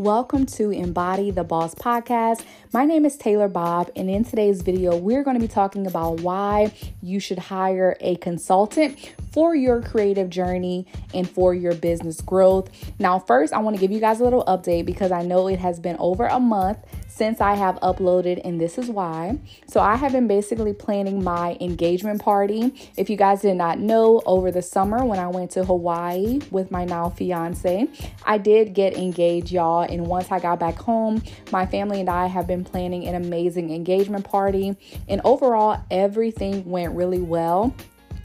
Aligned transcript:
Welcome 0.00 0.46
to 0.46 0.70
Embody 0.70 1.30
the 1.30 1.44
Boss 1.44 1.74
podcast. 1.74 2.42
My 2.72 2.86
name 2.86 3.04
is 3.04 3.18
Taylor 3.18 3.48
Bob, 3.48 3.90
and 3.94 4.08
in 4.08 4.24
today's 4.24 4.62
video, 4.62 4.96
we're 4.96 5.22
going 5.22 5.38
to 5.38 5.40
be 5.42 5.46
talking 5.46 5.86
about 5.86 6.22
why 6.22 6.72
you 7.02 7.20
should 7.20 7.38
hire 7.38 7.98
a 8.00 8.16
consultant 8.16 8.98
for 9.30 9.54
your 9.54 9.82
creative 9.82 10.30
journey 10.30 10.86
and 11.12 11.28
for 11.28 11.52
your 11.52 11.74
business 11.74 12.22
growth. 12.22 12.70
Now, 12.98 13.18
first, 13.18 13.52
I 13.52 13.58
want 13.58 13.76
to 13.76 13.80
give 13.80 13.92
you 13.92 14.00
guys 14.00 14.20
a 14.20 14.24
little 14.24 14.42
update 14.46 14.86
because 14.86 15.12
I 15.12 15.20
know 15.20 15.48
it 15.48 15.58
has 15.58 15.78
been 15.78 15.96
over 15.98 16.24
a 16.24 16.40
month 16.40 16.78
since 17.10 17.40
I 17.40 17.54
have 17.54 17.76
uploaded, 17.80 18.40
and 18.44 18.60
this 18.60 18.78
is 18.78 18.88
why. 18.88 19.38
So, 19.66 19.80
I 19.80 19.96
have 19.96 20.12
been 20.12 20.28
basically 20.28 20.72
planning 20.72 21.22
my 21.22 21.56
engagement 21.60 22.22
party. 22.22 22.72
If 22.96 23.10
you 23.10 23.16
guys 23.16 23.42
did 23.42 23.56
not 23.56 23.78
know, 23.78 24.22
over 24.26 24.50
the 24.50 24.62
summer 24.62 25.04
when 25.04 25.18
I 25.18 25.28
went 25.28 25.50
to 25.52 25.64
Hawaii 25.64 26.40
with 26.50 26.70
my 26.70 26.84
now 26.84 27.10
fiance, 27.10 27.88
I 28.24 28.38
did 28.38 28.74
get 28.74 28.96
engaged, 28.96 29.50
y'all. 29.50 29.82
And 29.82 30.06
once 30.06 30.30
I 30.30 30.38
got 30.38 30.60
back 30.60 30.76
home, 30.76 31.22
my 31.50 31.66
family 31.66 32.00
and 32.00 32.08
I 32.08 32.26
have 32.26 32.46
been 32.46 32.64
planning 32.64 33.06
an 33.06 33.14
amazing 33.14 33.70
engagement 33.70 34.24
party. 34.24 34.76
And 35.08 35.20
overall, 35.24 35.82
everything 35.90 36.64
went 36.68 36.94
really 36.94 37.20
well. 37.20 37.74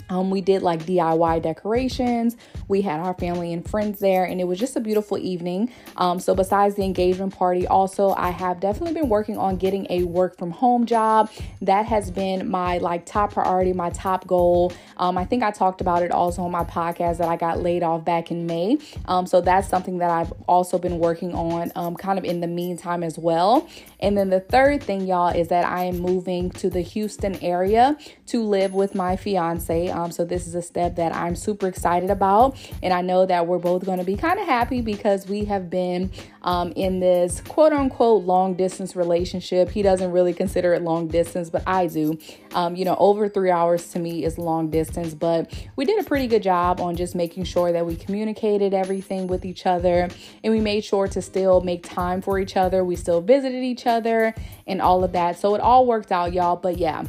Um, 0.09 0.29
we 0.29 0.41
did 0.41 0.61
like 0.61 0.85
DIY 0.85 1.41
decorations. 1.41 2.37
We 2.67 2.81
had 2.81 2.99
our 2.99 3.13
family 3.13 3.53
and 3.53 3.67
friends 3.67 3.99
there, 3.99 4.25
and 4.25 4.39
it 4.39 4.45
was 4.45 4.59
just 4.59 4.75
a 4.75 4.79
beautiful 4.79 5.17
evening. 5.17 5.71
Um, 5.97 6.19
so, 6.19 6.35
besides 6.35 6.75
the 6.75 6.83
engagement 6.83 7.35
party, 7.35 7.67
also, 7.67 8.11
I 8.11 8.29
have 8.29 8.59
definitely 8.59 8.93
been 8.93 9.09
working 9.09 9.37
on 9.37 9.57
getting 9.57 9.87
a 9.89 10.03
work 10.03 10.37
from 10.37 10.51
home 10.51 10.85
job. 10.85 11.31
That 11.61 11.85
has 11.85 12.11
been 12.11 12.49
my 12.49 12.77
like 12.77 13.05
top 13.05 13.33
priority, 13.33 13.73
my 13.73 13.89
top 13.91 14.27
goal. 14.27 14.73
Um, 14.97 15.17
I 15.17 15.25
think 15.25 15.43
I 15.43 15.51
talked 15.51 15.81
about 15.81 16.03
it 16.03 16.11
also 16.11 16.43
on 16.43 16.51
my 16.51 16.63
podcast 16.63 17.17
that 17.17 17.27
I 17.27 17.35
got 17.35 17.61
laid 17.61 17.83
off 17.83 18.05
back 18.05 18.31
in 18.31 18.45
May. 18.45 18.77
Um, 19.07 19.25
so, 19.25 19.41
that's 19.41 19.67
something 19.67 19.97
that 19.99 20.09
I've 20.09 20.33
also 20.47 20.77
been 20.77 20.99
working 20.99 21.33
on 21.33 21.71
um, 21.75 21.95
kind 21.95 22.19
of 22.19 22.25
in 22.25 22.41
the 22.41 22.47
meantime 22.47 23.03
as 23.03 23.17
well. 23.17 23.67
And 23.99 24.17
then 24.17 24.29
the 24.29 24.39
third 24.39 24.83
thing, 24.83 25.07
y'all, 25.07 25.29
is 25.29 25.47
that 25.47 25.65
I 25.65 25.85
am 25.85 25.99
moving 25.99 26.51
to 26.51 26.69
the 26.69 26.81
Houston 26.81 27.35
area 27.43 27.97
to 28.27 28.43
live 28.43 28.73
with 28.73 28.93
my 28.93 29.15
fiance. 29.15 29.89
Um, 29.95 30.11
so 30.11 30.25
this 30.25 30.45
is 30.45 30.55
a 30.55 30.61
step 30.61 30.97
that 30.97 31.15
I'm 31.15 31.35
super 31.35 31.67
excited 31.67 32.09
about. 32.09 32.57
And 32.83 32.93
I 32.93 33.01
know 33.01 33.25
that 33.25 33.47
we're 33.47 33.59
both 33.59 33.85
going 33.85 33.99
to 33.99 34.03
be 34.03 34.17
kind 34.17 34.39
of 34.39 34.45
happy 34.45 34.81
because 34.81 35.27
we 35.27 35.45
have 35.45 35.69
been 35.69 36.11
um, 36.41 36.73
in 36.75 36.99
this 36.99 37.39
quote 37.41 37.71
unquote 37.71 38.25
long 38.25 38.55
distance 38.55 38.95
relationship. 38.95 39.69
He 39.69 39.81
doesn't 39.81 40.11
really 40.11 40.33
consider 40.33 40.73
it 40.73 40.81
long 40.81 41.07
distance, 41.07 41.49
but 41.49 41.63
I 41.65 41.87
do. 41.87 42.19
Um, 42.53 42.75
you 42.75 42.83
know, 42.83 42.95
over 42.99 43.29
three 43.29 43.51
hours 43.51 43.87
to 43.91 43.99
me 43.99 44.25
is 44.25 44.37
long 44.37 44.69
distance, 44.69 45.13
but 45.13 45.51
we 45.75 45.85
did 45.85 45.99
a 45.99 46.03
pretty 46.03 46.27
good 46.27 46.43
job 46.43 46.81
on 46.81 46.95
just 46.95 47.15
making 47.15 47.45
sure 47.45 47.71
that 47.71 47.85
we 47.85 47.95
communicated 47.95 48.73
everything 48.73 49.27
with 49.27 49.45
each 49.45 49.65
other 49.65 50.09
and 50.43 50.53
we 50.53 50.59
made 50.59 50.83
sure 50.83 51.07
to 51.07 51.21
still 51.21 51.61
make 51.61 51.83
time 51.83 52.21
for 52.21 52.37
each 52.37 52.57
other. 52.57 52.83
We 52.83 52.97
still 52.97 53.21
visited 53.21 53.63
each 53.63 53.87
other 53.87 54.33
and 54.67 54.81
all 54.81 55.03
of 55.03 55.13
that. 55.13 55.39
So 55.39 55.55
it 55.55 55.61
all 55.61 55.85
worked 55.85 56.11
out, 56.11 56.33
y'all. 56.33 56.57
But 56.57 56.77
yeah. 56.77 57.05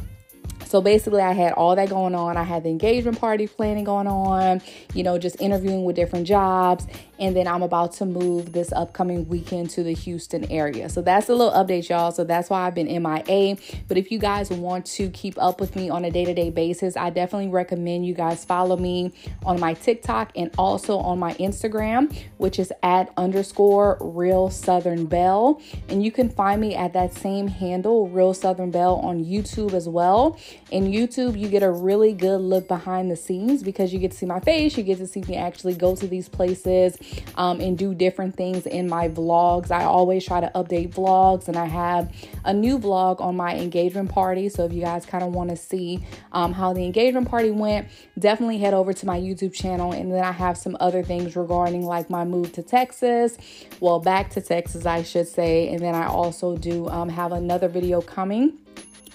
So 0.67 0.81
basically, 0.81 1.21
I 1.21 1.31
had 1.31 1.53
all 1.53 1.75
that 1.75 1.89
going 1.89 2.13
on. 2.13 2.35
I 2.35 2.43
had 2.43 2.63
the 2.63 2.69
engagement 2.69 3.19
party 3.19 3.47
planning 3.47 3.85
going 3.85 4.07
on, 4.07 4.61
you 4.93 5.03
know, 5.03 5.17
just 5.17 5.39
interviewing 5.39 5.85
with 5.85 5.95
different 5.95 6.27
jobs. 6.27 6.85
And 7.19 7.35
then 7.35 7.47
I'm 7.47 7.63
about 7.63 7.93
to 7.93 8.05
move 8.05 8.53
this 8.53 8.71
upcoming 8.71 9.27
weekend 9.27 9.69
to 9.71 9.83
the 9.83 9.93
Houston 9.93 10.49
area. 10.51 10.89
So 10.89 11.01
that's 11.01 11.29
a 11.29 11.35
little 11.35 11.53
update, 11.53 11.89
y'all. 11.89 12.11
So 12.11 12.23
that's 12.23 12.49
why 12.49 12.67
I've 12.67 12.75
been 12.75 12.87
MIA. 12.87 13.57
But 13.87 13.97
if 13.97 14.11
you 14.11 14.19
guys 14.19 14.49
want 14.49 14.85
to 14.87 15.09
keep 15.09 15.35
up 15.37 15.59
with 15.59 15.75
me 15.75 15.89
on 15.89 16.05
a 16.05 16.11
day 16.11 16.25
to 16.25 16.33
day 16.33 16.49
basis, 16.49 16.95
I 16.95 17.09
definitely 17.09 17.49
recommend 17.49 18.05
you 18.05 18.13
guys 18.13 18.45
follow 18.45 18.77
me 18.77 19.13
on 19.45 19.59
my 19.59 19.73
TikTok 19.73 20.31
and 20.35 20.51
also 20.57 20.97
on 20.97 21.19
my 21.19 21.33
Instagram, 21.35 22.15
which 22.37 22.59
is 22.59 22.71
at 22.83 23.11
underscore 23.17 23.97
real 23.99 24.49
Southern 24.49 25.05
Belle. 25.05 25.61
And 25.89 26.03
you 26.03 26.11
can 26.11 26.29
find 26.29 26.61
me 26.61 26.75
at 26.75 26.93
that 26.93 27.13
same 27.13 27.47
handle, 27.47 28.09
Real 28.09 28.33
Southern 28.33 28.71
Belle, 28.71 28.95
on 28.97 29.23
YouTube 29.23 29.73
as 29.73 29.87
well. 29.87 30.39
In 30.71 30.85
YouTube, 30.85 31.37
you 31.39 31.47
get 31.47 31.63
a 31.63 31.71
really 31.71 32.13
good 32.13 32.41
look 32.41 32.67
behind 32.67 33.09
the 33.09 33.15
scenes 33.15 33.63
because 33.63 33.93
you 33.93 33.99
get 33.99 34.11
to 34.11 34.17
see 34.17 34.25
my 34.25 34.39
face, 34.39 34.77
you 34.77 34.83
get 34.83 34.97
to 34.99 35.07
see 35.07 35.21
me 35.21 35.35
actually 35.35 35.73
go 35.73 35.95
to 35.95 36.07
these 36.07 36.29
places 36.29 36.97
um, 37.35 37.59
and 37.59 37.77
do 37.77 37.93
different 37.93 38.35
things 38.35 38.65
in 38.65 38.87
my 38.89 39.09
vlogs. 39.09 39.71
I 39.71 39.83
always 39.83 40.25
try 40.25 40.39
to 40.39 40.51
update 40.55 40.93
vlogs, 40.93 41.47
and 41.47 41.57
I 41.57 41.65
have 41.65 42.13
a 42.45 42.53
new 42.53 42.79
vlog 42.79 43.21
on 43.21 43.35
my 43.35 43.55
engagement 43.55 44.09
party. 44.09 44.49
So 44.49 44.65
if 44.65 44.73
you 44.73 44.81
guys 44.81 45.05
kind 45.05 45.23
of 45.23 45.33
want 45.33 45.49
to 45.49 45.55
see 45.55 46.05
um, 46.31 46.53
how 46.53 46.73
the 46.73 46.83
engagement 46.83 47.29
party 47.29 47.51
went, 47.51 47.87
definitely 48.17 48.57
head 48.57 48.73
over 48.73 48.93
to 48.93 49.05
my 49.05 49.19
YouTube 49.19 49.53
channel. 49.53 49.91
And 49.91 50.11
then 50.11 50.23
I 50.23 50.31
have 50.31 50.57
some 50.57 50.77
other 50.79 51.03
things 51.03 51.35
regarding 51.35 51.83
like 51.83 52.09
my 52.09 52.25
move 52.25 52.53
to 52.53 52.63
Texas, 52.63 53.37
well, 53.79 53.99
back 53.99 54.29
to 54.31 54.41
Texas, 54.41 54.85
I 54.85 55.03
should 55.03 55.27
say. 55.27 55.69
And 55.69 55.79
then 55.79 55.95
I 55.95 56.07
also 56.07 56.57
do 56.57 56.87
um, 56.89 57.09
have 57.09 57.31
another 57.31 57.67
video 57.67 58.01
coming 58.01 58.57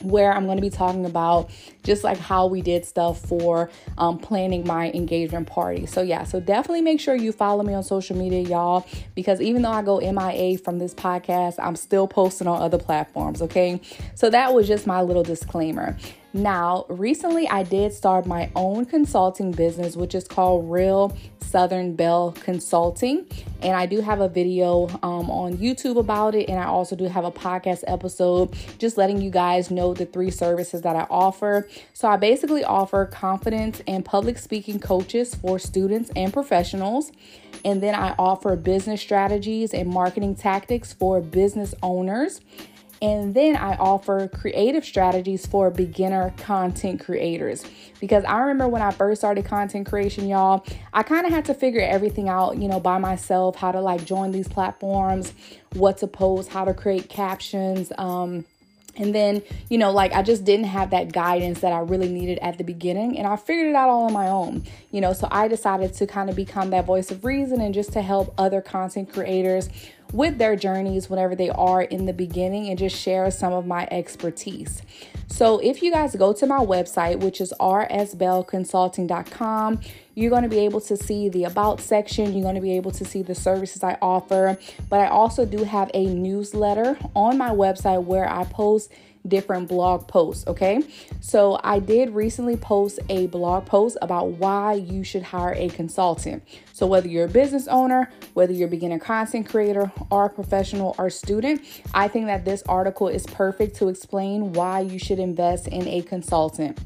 where 0.00 0.32
I'm 0.32 0.44
going 0.44 0.56
to 0.56 0.62
be 0.62 0.70
talking 0.70 1.06
about 1.06 1.50
just 1.82 2.04
like 2.04 2.19
how 2.19 2.47
we 2.47 2.62
did 2.62 2.84
stuff 2.84 3.20
for 3.20 3.70
um, 3.98 4.19
planning 4.19 4.66
my 4.66 4.91
engagement 4.92 5.47
party. 5.47 5.86
So, 5.86 6.03
yeah, 6.03 6.25
so 6.25 6.41
definitely 6.41 6.82
make 6.82 7.00
sure 7.00 7.14
you 7.14 7.32
follow 7.32 7.62
me 7.62 7.75
on 7.75 7.82
social 7.82 8.16
media, 8.16 8.41
y'all, 8.42 8.86
because 9.14 9.41
even 9.41 9.62
though 9.62 9.70
I 9.70 9.82
go 9.82 9.98
MIA 9.98 10.58
from 10.58 10.78
this 10.78 10.94
podcast, 10.94 11.54
I'm 11.58 11.76
still 11.76 12.06
posting 12.06 12.47
on 12.47 12.60
other 12.62 12.78
platforms, 12.78 13.42
okay? 13.42 13.81
So, 14.14 14.31
that 14.31 14.54
was 14.54 14.69
just 14.69 14.86
my 14.86 15.02
little 15.02 15.22
disclaimer. 15.22 15.97
Now, 16.34 16.87
recently 16.88 17.47
I 17.48 17.62
did 17.62 17.93
start 17.93 18.25
my 18.25 18.50
own 18.56 18.87
consulting 18.87 19.53
business, 19.53 19.97
which 19.97 20.15
is 20.15 20.26
called 20.26 20.70
Real 20.70 21.15
Southern 21.41 21.94
Belle 21.94 22.32
Consulting. 22.32 23.26
And 23.60 23.76
I 23.76 23.84
do 23.84 24.00
have 24.00 24.20
a 24.20 24.28
video 24.28 24.88
um, 25.03 25.31
on 25.31 25.59
YouTube 25.59 25.98
about 25.98 26.34
it. 26.34 26.48
And 26.48 26.59
I 26.59 26.65
also 26.65 26.97
do 26.97 27.04
have 27.04 27.26
a 27.26 27.31
podcast 27.31 27.84
episode 27.87 28.56
just 28.78 28.97
letting 28.97 29.20
you 29.20 29.31
guys 29.31 29.70
know 29.70 29.93
the 29.93 30.06
three 30.06 30.31
services 30.31 30.81
that 30.82 30.97
I 30.97 31.06
offer. 31.10 31.69
So 31.93 32.09
I 32.09 32.16
basically 32.16 32.64
offer 32.64 33.04
confidence 33.04 33.82
and 33.87 34.03
public 34.03 34.38
speaking 34.38 34.81
coaches 34.81 35.34
for 35.34 35.59
students 35.59 36.10
and 36.16 36.32
professionals. 36.32 37.12
And 37.64 37.82
then 37.82 37.94
I 37.94 38.14
offer 38.19 38.56
business 38.56 39.03
strategies 39.03 39.75
and 39.75 39.88
marketing 39.88 40.34
tactics 40.37 40.94
for 40.94 41.20
business 41.20 41.75
owners. 41.82 42.41
And 43.02 43.34
then 43.34 43.56
I 43.56 43.74
offer 43.74 44.28
creative 44.28 44.84
strategies 44.84 45.44
for 45.44 45.70
beginner 45.70 46.32
content 46.38 47.00
creators. 47.00 47.64
Because 47.98 48.24
I 48.24 48.38
remember 48.38 48.68
when 48.68 48.80
I 48.80 48.92
first 48.92 49.20
started 49.20 49.44
content 49.44 49.88
creation, 49.88 50.28
y'all, 50.28 50.64
I 50.92 51.02
kind 51.02 51.26
of 51.26 51.32
had 51.32 51.44
to 51.46 51.54
figure 51.54 51.80
everything 51.80 52.28
out, 52.28 52.58
you 52.58 52.68
know, 52.68 52.78
by 52.78 52.98
myself, 52.98 53.56
how 53.56 53.72
to 53.72 53.80
like 53.80 54.04
join 54.04 54.30
these 54.30 54.46
platforms, 54.46 55.34
what 55.74 55.98
to 55.98 56.06
post, 56.06 56.50
how 56.50 56.64
to 56.64 56.74
create 56.74 57.08
captions, 57.08 57.92
um, 57.98 58.44
and 58.96 59.14
then, 59.14 59.42
you 59.70 59.78
know, 59.78 59.90
like 59.90 60.12
I 60.12 60.22
just 60.22 60.44
didn't 60.44 60.66
have 60.66 60.90
that 60.90 61.12
guidance 61.12 61.60
that 61.60 61.72
I 61.72 61.78
really 61.78 62.10
needed 62.10 62.38
at 62.40 62.58
the 62.58 62.64
beginning. 62.64 63.19
And 63.19 63.26
I 63.26 63.36
figured 63.36 63.69
it 63.69 63.74
out 63.74 63.88
all 63.88 64.04
on 64.04 64.12
my 64.12 64.28
own, 64.28 64.64
you 64.90 65.00
know. 65.00 65.14
So 65.14 65.28
I 65.30 65.48
decided 65.48 65.94
to 65.94 66.06
kind 66.06 66.28
of 66.28 66.36
become 66.36 66.70
that 66.70 66.84
voice 66.84 67.10
of 67.10 67.24
reason 67.24 67.60
and 67.60 67.72
just 67.72 67.92
to 67.94 68.02
help 68.02 68.34
other 68.36 68.60
content 68.60 69.10
creators 69.12 69.70
with 70.12 70.38
their 70.38 70.54
journeys 70.56 71.10
whenever 71.10 71.34
they 71.34 71.50
are 71.50 71.82
in 71.82 72.06
the 72.06 72.12
beginning 72.12 72.68
and 72.68 72.78
just 72.78 72.96
share 72.96 73.28
some 73.30 73.52
of 73.52 73.66
my 73.66 73.88
expertise. 73.90 74.82
So, 75.26 75.58
if 75.58 75.82
you 75.82 75.90
guys 75.90 76.14
go 76.14 76.32
to 76.34 76.46
my 76.46 76.58
website, 76.58 77.18
which 77.20 77.40
is 77.40 77.52
rsbelleconsulting.com, 77.58 79.80
you're 80.14 80.30
going 80.30 80.42
to 80.42 80.48
be 80.48 80.58
able 80.58 80.82
to 80.82 80.96
see 80.96 81.30
the 81.30 81.44
about 81.44 81.80
section. 81.80 82.34
You're 82.34 82.42
going 82.42 82.56
to 82.56 82.60
be 82.60 82.76
able 82.76 82.90
to 82.90 83.04
see 83.04 83.22
the 83.22 83.34
services 83.34 83.82
I 83.82 83.96
offer. 84.02 84.58
But 84.90 85.00
I 85.00 85.08
also 85.08 85.46
do 85.46 85.64
have 85.64 85.90
a 85.94 86.04
newsletter 86.04 86.98
on 87.16 87.38
my 87.38 87.48
website 87.48 88.04
where 88.04 88.28
I 88.28 88.44
post 88.44 88.92
different 89.26 89.68
blog 89.68 90.08
posts, 90.08 90.46
okay? 90.46 90.82
So 91.20 91.60
I 91.62 91.78
did 91.78 92.10
recently 92.10 92.56
post 92.56 92.98
a 93.08 93.26
blog 93.28 93.66
post 93.66 93.96
about 94.02 94.32
why 94.32 94.74
you 94.74 95.04
should 95.04 95.22
hire 95.22 95.54
a 95.54 95.69
consultant. 95.69 96.42
So 96.72 96.86
whether 96.86 97.08
you're 97.08 97.26
a 97.26 97.28
business 97.28 97.69
owner, 97.69 98.10
whether 98.34 98.52
you're 98.52 98.69
a 98.69 98.70
beginner 98.70 98.98
content 98.98 99.48
creator 99.48 99.92
or 100.10 100.26
a 100.26 100.30
professional 100.30 100.94
or 100.98 101.10
student, 101.10 101.62
I 101.94 102.08
think 102.08 102.26
that 102.26 102.44
this 102.44 102.62
article 102.69 103.08
is 103.08 103.26
perfect 103.26 103.76
to 103.76 103.88
explain 103.88 104.52
why 104.52 104.80
you 104.80 104.98
should 104.98 105.19
invest 105.19 105.68
in 105.68 105.86
a 105.86 106.02
consultant. 106.02 106.78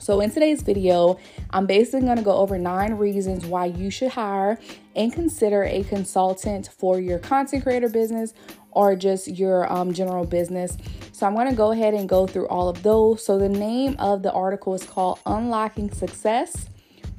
So, 0.00 0.20
in 0.20 0.30
today's 0.30 0.62
video, 0.62 1.18
I'm 1.50 1.66
basically 1.66 2.00
going 2.00 2.16
to 2.16 2.22
go 2.22 2.36
over 2.36 2.58
nine 2.58 2.94
reasons 2.94 3.44
why 3.44 3.66
you 3.66 3.90
should 3.90 4.10
hire 4.12 4.58
and 4.96 5.12
consider 5.12 5.64
a 5.64 5.82
consultant 5.84 6.68
for 6.68 6.98
your 6.98 7.18
content 7.18 7.62
creator 7.62 7.88
business 7.88 8.32
or 8.72 8.96
just 8.96 9.28
your 9.28 9.70
um, 9.72 9.92
general 9.92 10.24
business. 10.24 10.76
So 11.12 11.26
I'm 11.26 11.34
going 11.34 11.48
to 11.48 11.54
go 11.54 11.72
ahead 11.72 11.94
and 11.94 12.08
go 12.08 12.26
through 12.26 12.48
all 12.48 12.68
of 12.68 12.82
those. 12.82 13.24
So 13.24 13.38
the 13.38 13.48
name 13.48 13.96
of 13.98 14.22
the 14.22 14.32
article 14.32 14.74
is 14.74 14.84
called 14.84 15.18
Unlocking 15.26 15.90
Success 15.90 16.66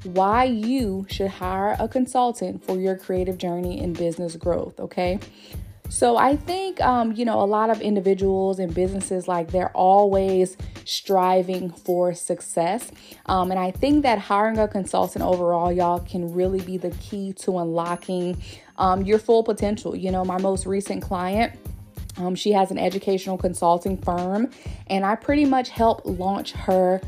Why 0.04 0.44
You 0.44 1.06
Should 1.08 1.30
Hire 1.30 1.76
a 1.78 1.88
Consultant 1.88 2.64
for 2.64 2.78
Your 2.78 2.96
Creative 2.96 3.38
Journey 3.38 3.80
and 3.80 3.96
Business 3.96 4.36
Growth. 4.36 4.80
Okay. 4.80 5.20
So 5.92 6.16
I 6.16 6.36
think, 6.36 6.80
um, 6.80 7.12
you 7.12 7.26
know, 7.26 7.42
a 7.42 7.44
lot 7.44 7.68
of 7.68 7.82
individuals 7.82 8.58
and 8.58 8.74
businesses, 8.74 9.28
like 9.28 9.52
they're 9.52 9.76
always 9.76 10.56
striving 10.86 11.68
for 11.70 12.14
success. 12.14 12.90
Um, 13.26 13.50
and 13.50 13.60
I 13.60 13.72
think 13.72 14.02
that 14.04 14.18
hiring 14.18 14.58
a 14.58 14.66
consultant 14.66 15.22
overall, 15.22 15.70
y'all, 15.70 16.00
can 16.00 16.32
really 16.32 16.60
be 16.62 16.78
the 16.78 16.92
key 16.92 17.34
to 17.40 17.58
unlocking 17.58 18.42
um, 18.78 19.02
your 19.02 19.18
full 19.18 19.44
potential. 19.44 19.94
You 19.94 20.10
know, 20.10 20.24
my 20.24 20.38
most 20.38 20.64
recent 20.64 21.02
client. 21.02 21.52
Um, 22.16 22.34
she 22.34 22.52
has 22.52 22.70
an 22.70 22.78
educational 22.78 23.36
consulting 23.36 23.98
firm, 23.98 24.48
and 24.86 25.04
I 25.04 25.14
pretty 25.14 25.44
much 25.44 25.68
helped 25.68 26.06
launch 26.06 26.52
her 26.52 27.02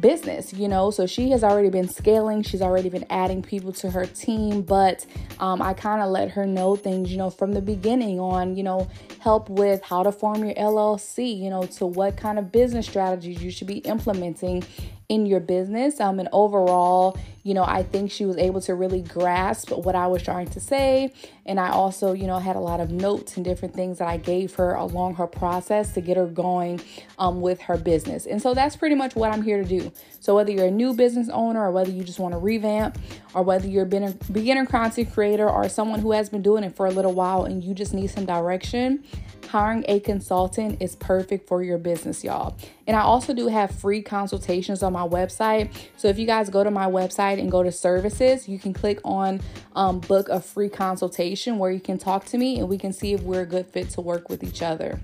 business, 0.00 0.52
you 0.52 0.68
know. 0.68 0.90
So 0.90 1.06
she 1.06 1.30
has 1.30 1.42
already 1.42 1.70
been 1.70 1.88
scaling, 1.88 2.42
she's 2.42 2.62
already 2.62 2.88
been 2.88 3.06
adding 3.10 3.42
people 3.42 3.72
to 3.74 3.90
her 3.90 4.06
team, 4.06 4.62
but 4.62 5.04
um, 5.38 5.60
I 5.60 5.74
kind 5.74 6.02
of 6.02 6.10
let 6.10 6.30
her 6.30 6.46
know 6.46 6.76
things, 6.76 7.10
you 7.10 7.18
know, 7.18 7.30
from 7.30 7.52
the 7.52 7.62
beginning 7.62 8.20
on, 8.20 8.56
you 8.56 8.62
know, 8.62 8.88
help 9.20 9.48
with 9.48 9.82
how 9.82 10.02
to 10.02 10.12
form 10.12 10.44
your 10.44 10.54
LLC, 10.54 11.38
you 11.38 11.50
know, 11.50 11.64
to 11.64 11.86
what 11.86 12.16
kind 12.16 12.38
of 12.38 12.52
business 12.52 12.86
strategies 12.86 13.42
you 13.42 13.50
should 13.50 13.66
be 13.66 13.78
implementing 13.78 14.64
in 15.08 15.24
your 15.24 15.40
business. 15.40 16.00
Um, 16.00 16.20
and 16.20 16.28
overall, 16.32 17.18
you 17.42 17.54
know, 17.54 17.64
I 17.64 17.82
think 17.82 18.10
she 18.10 18.26
was 18.26 18.36
able 18.36 18.60
to 18.62 18.74
really 18.74 19.00
grasp 19.00 19.70
what 19.70 19.94
I 19.94 20.06
was 20.06 20.22
trying 20.22 20.48
to 20.50 20.60
say. 20.60 21.12
And 21.48 21.58
I 21.58 21.70
also, 21.70 22.12
you 22.12 22.26
know, 22.26 22.38
had 22.38 22.56
a 22.56 22.60
lot 22.60 22.78
of 22.78 22.90
notes 22.90 23.36
and 23.36 23.44
different 23.44 23.74
things 23.74 23.98
that 23.98 24.06
I 24.06 24.18
gave 24.18 24.54
her 24.56 24.74
along 24.74 25.14
her 25.14 25.26
process 25.26 25.94
to 25.94 26.02
get 26.02 26.18
her 26.18 26.26
going 26.26 26.80
um, 27.18 27.40
with 27.40 27.62
her 27.62 27.78
business. 27.78 28.26
And 28.26 28.40
so 28.40 28.52
that's 28.52 28.76
pretty 28.76 28.94
much 28.94 29.16
what 29.16 29.32
I'm 29.32 29.42
here 29.42 29.62
to 29.62 29.68
do. 29.68 29.90
So 30.20 30.34
whether 30.34 30.52
you're 30.52 30.66
a 30.66 30.70
new 30.70 30.92
business 30.92 31.30
owner 31.30 31.60
or 31.60 31.70
whether 31.70 31.90
you 31.90 32.04
just 32.04 32.18
want 32.18 32.32
to 32.32 32.38
revamp 32.38 32.98
or 33.34 33.42
whether 33.42 33.66
you're 33.66 33.84
a 33.84 34.14
beginner 34.30 34.66
content 34.66 35.12
creator 35.12 35.48
or 35.48 35.68
someone 35.70 36.00
who 36.00 36.12
has 36.12 36.28
been 36.28 36.42
doing 36.42 36.64
it 36.64 36.76
for 36.76 36.86
a 36.86 36.90
little 36.90 37.14
while 37.14 37.44
and 37.44 37.64
you 37.64 37.72
just 37.72 37.94
need 37.94 38.08
some 38.08 38.26
direction, 38.26 39.02
hiring 39.48 39.84
a 39.88 40.00
consultant 40.00 40.82
is 40.82 40.96
perfect 40.96 41.48
for 41.48 41.62
your 41.62 41.78
business, 41.78 42.22
y'all. 42.22 42.56
And 42.86 42.96
I 42.96 43.00
also 43.00 43.32
do 43.32 43.48
have 43.48 43.70
free 43.70 44.02
consultations 44.02 44.82
on 44.82 44.92
my 44.92 45.06
website. 45.06 45.70
So 45.96 46.08
if 46.08 46.18
you 46.18 46.26
guys 46.26 46.50
go 46.50 46.62
to 46.62 46.70
my 46.70 46.86
website 46.86 47.38
and 47.38 47.50
go 47.50 47.62
to 47.62 47.72
services, 47.72 48.48
you 48.48 48.58
can 48.58 48.72
click 48.72 49.00
on 49.04 49.40
um, 49.74 50.00
book 50.00 50.28
a 50.28 50.40
free 50.40 50.68
consultation 50.68 51.37
where 51.46 51.70
you 51.70 51.80
can 51.80 51.98
talk 51.98 52.24
to 52.26 52.38
me 52.38 52.58
and 52.58 52.68
we 52.68 52.78
can 52.78 52.92
see 52.92 53.12
if 53.12 53.22
we're 53.22 53.42
a 53.42 53.46
good 53.46 53.66
fit 53.66 53.90
to 53.90 54.00
work 54.00 54.28
with 54.28 54.42
each 54.42 54.62
other. 54.62 55.00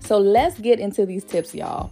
So 0.00 0.18
let's 0.18 0.58
get 0.58 0.78
into 0.78 1.06
these 1.06 1.24
tips, 1.24 1.54
y'all. 1.54 1.90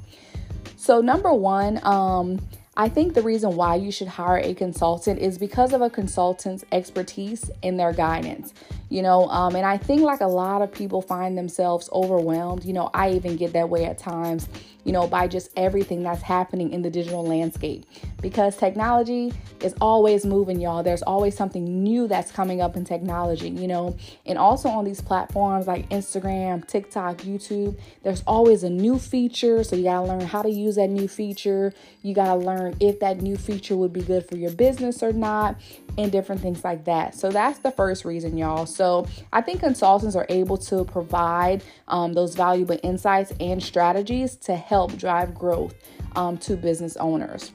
So, 0.76 1.00
number 1.00 1.32
one, 1.32 1.80
um, 1.84 2.40
I 2.76 2.88
think 2.88 3.14
the 3.14 3.22
reason 3.22 3.56
why 3.56 3.76
you 3.76 3.90
should 3.90 4.08
hire 4.08 4.38
a 4.38 4.52
consultant 4.52 5.20
is 5.20 5.38
because 5.38 5.72
of 5.72 5.80
a 5.80 5.88
consultant's 5.88 6.64
expertise 6.72 7.50
and 7.62 7.78
their 7.78 7.92
guidance. 7.92 8.52
You 8.94 9.02
know, 9.02 9.26
um, 9.26 9.56
and 9.56 9.66
I 9.66 9.76
think 9.76 10.02
like 10.02 10.20
a 10.20 10.28
lot 10.28 10.62
of 10.62 10.70
people 10.70 11.02
find 11.02 11.36
themselves 11.36 11.90
overwhelmed. 11.92 12.64
You 12.64 12.74
know, 12.74 12.90
I 12.94 13.10
even 13.10 13.34
get 13.34 13.52
that 13.54 13.68
way 13.68 13.86
at 13.86 13.98
times 13.98 14.48
you 14.84 14.92
know, 14.92 15.06
by 15.06 15.26
just 15.26 15.50
everything 15.56 16.02
that's 16.02 16.22
happening 16.22 16.72
in 16.72 16.82
the 16.82 16.90
digital 16.90 17.24
landscape. 17.24 17.86
Because 18.20 18.56
technology 18.56 19.32
is 19.60 19.74
always 19.80 20.24
moving, 20.24 20.60
y'all. 20.60 20.82
There's 20.82 21.02
always 21.02 21.36
something 21.36 21.82
new 21.82 22.06
that's 22.06 22.30
coming 22.30 22.60
up 22.60 22.76
in 22.76 22.84
technology, 22.84 23.48
you 23.48 23.66
know. 23.66 23.96
And 24.26 24.38
also 24.38 24.68
on 24.68 24.84
these 24.84 25.00
platforms 25.00 25.66
like 25.66 25.88
Instagram, 25.88 26.66
TikTok, 26.66 27.18
YouTube, 27.18 27.78
there's 28.02 28.22
always 28.26 28.62
a 28.62 28.70
new 28.70 28.98
feature. 28.98 29.64
So 29.64 29.76
you 29.76 29.84
got 29.84 30.02
to 30.02 30.06
learn 30.06 30.20
how 30.20 30.42
to 30.42 30.50
use 30.50 30.76
that 30.76 30.88
new 30.88 31.08
feature. 31.08 31.72
You 32.02 32.14
got 32.14 32.26
to 32.26 32.36
learn 32.36 32.76
if 32.80 33.00
that 33.00 33.20
new 33.20 33.36
feature 33.36 33.76
would 33.76 33.92
be 33.92 34.02
good 34.02 34.28
for 34.28 34.36
your 34.36 34.52
business 34.52 35.02
or 35.02 35.12
not, 35.12 35.60
and 35.96 36.12
different 36.12 36.42
things 36.42 36.64
like 36.64 36.84
that. 36.84 37.14
So 37.14 37.30
that's 37.30 37.60
the 37.60 37.70
first 37.70 38.04
reason, 38.04 38.36
y'all. 38.36 38.66
So 38.66 38.83
I 39.32 39.40
think 39.40 39.60
consultants 39.60 40.14
are 40.14 40.26
able 40.28 40.58
to 40.58 40.84
provide 40.84 41.64
um, 41.88 42.12
those 42.12 42.34
valuable 42.34 42.78
insights 42.82 43.32
and 43.40 43.62
strategies 43.62 44.36
to 44.36 44.54
help 44.54 44.74
help 44.74 44.98
drive 44.98 45.34
growth 45.34 45.74
um, 46.16 46.36
to 46.36 46.56
business 46.56 46.96
owners. 46.96 47.52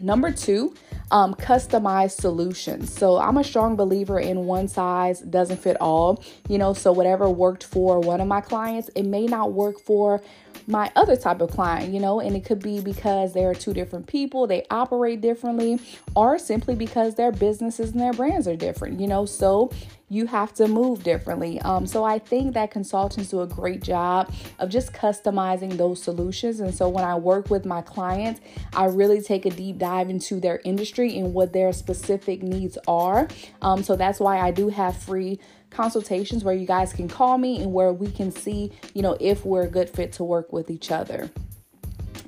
Number 0.00 0.32
two, 0.32 0.74
um, 1.10 1.34
customized 1.34 2.20
solutions. 2.20 2.92
So 2.92 3.18
I'm 3.18 3.36
a 3.36 3.44
strong 3.44 3.76
believer 3.76 4.18
in 4.18 4.46
one 4.46 4.66
size 4.66 5.20
doesn't 5.20 5.58
fit 5.58 5.76
all. 5.80 6.22
You 6.48 6.56
know, 6.56 6.72
so 6.72 6.90
whatever 6.90 7.28
worked 7.28 7.64
for 7.64 8.00
one 8.00 8.20
of 8.20 8.28
my 8.28 8.40
clients, 8.40 8.88
it 8.94 9.04
may 9.04 9.26
not 9.26 9.52
work 9.52 9.78
for 9.80 10.22
my 10.66 10.90
other 10.96 11.16
type 11.16 11.40
of 11.40 11.50
client, 11.50 11.92
you 11.92 12.00
know, 12.00 12.20
and 12.20 12.34
it 12.36 12.44
could 12.44 12.62
be 12.62 12.80
because 12.80 13.34
they 13.34 13.44
are 13.44 13.54
two 13.54 13.72
different 13.72 14.06
people, 14.06 14.46
they 14.46 14.64
operate 14.70 15.20
differently, 15.20 15.78
or 16.14 16.38
simply 16.38 16.74
because 16.74 17.14
their 17.14 17.32
businesses 17.32 17.92
and 17.92 18.00
their 18.00 18.12
brands 18.12 18.46
are 18.46 18.56
different, 18.56 19.00
you 19.00 19.06
know. 19.06 19.24
So 19.24 19.70
you 20.08 20.26
have 20.26 20.54
to 20.54 20.68
move 20.68 21.02
differently. 21.02 21.60
Um, 21.60 21.86
so 21.86 22.04
I 22.04 22.18
think 22.18 22.54
that 22.54 22.70
consultants 22.70 23.30
do 23.30 23.40
a 23.40 23.46
great 23.46 23.82
job 23.82 24.32
of 24.58 24.70
just 24.70 24.92
customizing 24.92 25.76
those 25.76 26.02
solutions. 26.02 26.60
And 26.60 26.74
so 26.74 26.88
when 26.88 27.04
I 27.04 27.14
work 27.16 27.50
with 27.50 27.64
my 27.64 27.82
clients, 27.82 28.40
I 28.74 28.86
really 28.86 29.20
take 29.20 29.44
a 29.46 29.50
deep 29.50 29.78
dive 29.78 30.08
into 30.08 30.40
their 30.40 30.60
industry 30.64 31.18
and 31.18 31.34
what 31.34 31.52
their 31.52 31.72
specific 31.72 32.42
needs 32.42 32.78
are. 32.86 33.28
Um, 33.60 33.82
so 33.82 33.96
that's 33.96 34.20
why 34.20 34.38
I 34.38 34.50
do 34.50 34.68
have 34.68 34.96
free 34.96 35.38
consultations 35.70 36.44
where 36.44 36.54
you 36.54 36.66
guys 36.66 36.92
can 36.92 37.08
call 37.08 37.36
me 37.36 37.62
and 37.62 37.72
where 37.72 37.92
we 37.92 38.10
can 38.10 38.32
see, 38.32 38.72
you 38.94 39.02
know, 39.02 39.16
if 39.20 39.44
we're 39.44 39.64
a 39.64 39.68
good 39.68 39.90
fit 39.90 40.12
to 40.14 40.24
work 40.24 40.52
with 40.52 40.70
each 40.70 40.90
other. 40.90 41.30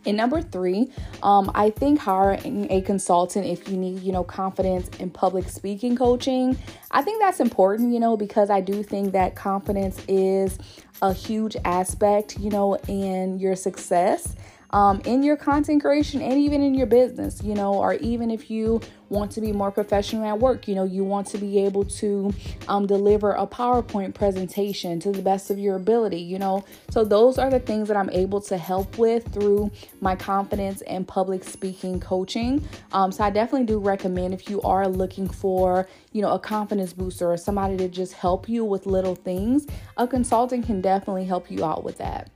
And 0.06 0.16
number 0.16 0.40
three, 0.40 0.90
um, 1.22 1.50
I 1.54 1.70
think 1.70 1.98
hiring 1.98 2.70
a 2.70 2.80
consultant 2.80 3.46
if 3.46 3.68
you 3.68 3.76
need, 3.76 4.02
you 4.02 4.12
know, 4.12 4.24
confidence 4.24 4.88
in 4.98 5.10
public 5.10 5.48
speaking 5.48 5.96
coaching, 5.96 6.56
I 6.90 7.02
think 7.02 7.20
that's 7.20 7.40
important, 7.40 7.92
you 7.92 8.00
know, 8.00 8.16
because 8.16 8.50
I 8.50 8.60
do 8.60 8.82
think 8.82 9.12
that 9.12 9.36
confidence 9.36 10.02
is 10.08 10.58
a 11.02 11.12
huge 11.12 11.56
aspect, 11.64 12.38
you 12.38 12.50
know, 12.50 12.76
in 12.88 13.38
your 13.38 13.56
success 13.56 14.34
um, 14.72 15.00
in 15.04 15.22
your 15.22 15.36
content 15.36 15.82
creation 15.82 16.22
and 16.22 16.38
even 16.38 16.62
in 16.62 16.74
your 16.74 16.86
business, 16.86 17.42
you 17.42 17.54
know, 17.54 17.74
or 17.74 17.94
even 17.94 18.30
if 18.30 18.50
you 18.50 18.80
want 19.08 19.32
to 19.32 19.40
be 19.40 19.52
more 19.52 19.72
professional 19.72 20.24
at 20.24 20.38
work, 20.38 20.68
you 20.68 20.74
know, 20.74 20.84
you 20.84 21.02
want 21.02 21.26
to 21.26 21.38
be 21.38 21.58
able 21.58 21.84
to 21.84 22.32
um, 22.68 22.86
deliver 22.86 23.32
a 23.32 23.46
PowerPoint 23.46 24.14
presentation 24.14 25.00
to 25.00 25.10
the 25.10 25.22
best 25.22 25.50
of 25.50 25.58
your 25.58 25.76
ability, 25.76 26.20
you 26.20 26.38
know. 26.38 26.64
So, 26.90 27.04
those 27.04 27.36
are 27.36 27.50
the 27.50 27.58
things 27.58 27.88
that 27.88 27.96
I'm 27.96 28.10
able 28.10 28.40
to 28.42 28.56
help 28.56 28.98
with 28.98 29.32
through 29.32 29.70
my 30.00 30.14
confidence 30.14 30.80
and 30.82 31.06
public 31.06 31.42
speaking 31.42 31.98
coaching. 31.98 32.66
Um, 32.92 33.10
so, 33.10 33.24
I 33.24 33.30
definitely 33.30 33.66
do 33.66 33.78
recommend 33.78 34.32
if 34.32 34.48
you 34.48 34.62
are 34.62 34.86
looking 34.86 35.28
for, 35.28 35.88
you 36.12 36.22
know, 36.22 36.30
a 36.30 36.38
confidence 36.38 36.92
booster 36.92 37.30
or 37.30 37.36
somebody 37.36 37.76
to 37.78 37.88
just 37.88 38.12
help 38.12 38.48
you 38.48 38.64
with 38.64 38.86
little 38.86 39.16
things, 39.16 39.66
a 39.96 40.06
consultant 40.06 40.66
can 40.66 40.80
definitely 40.80 41.24
help 41.24 41.50
you 41.50 41.64
out 41.64 41.82
with 41.82 41.98
that 41.98 42.30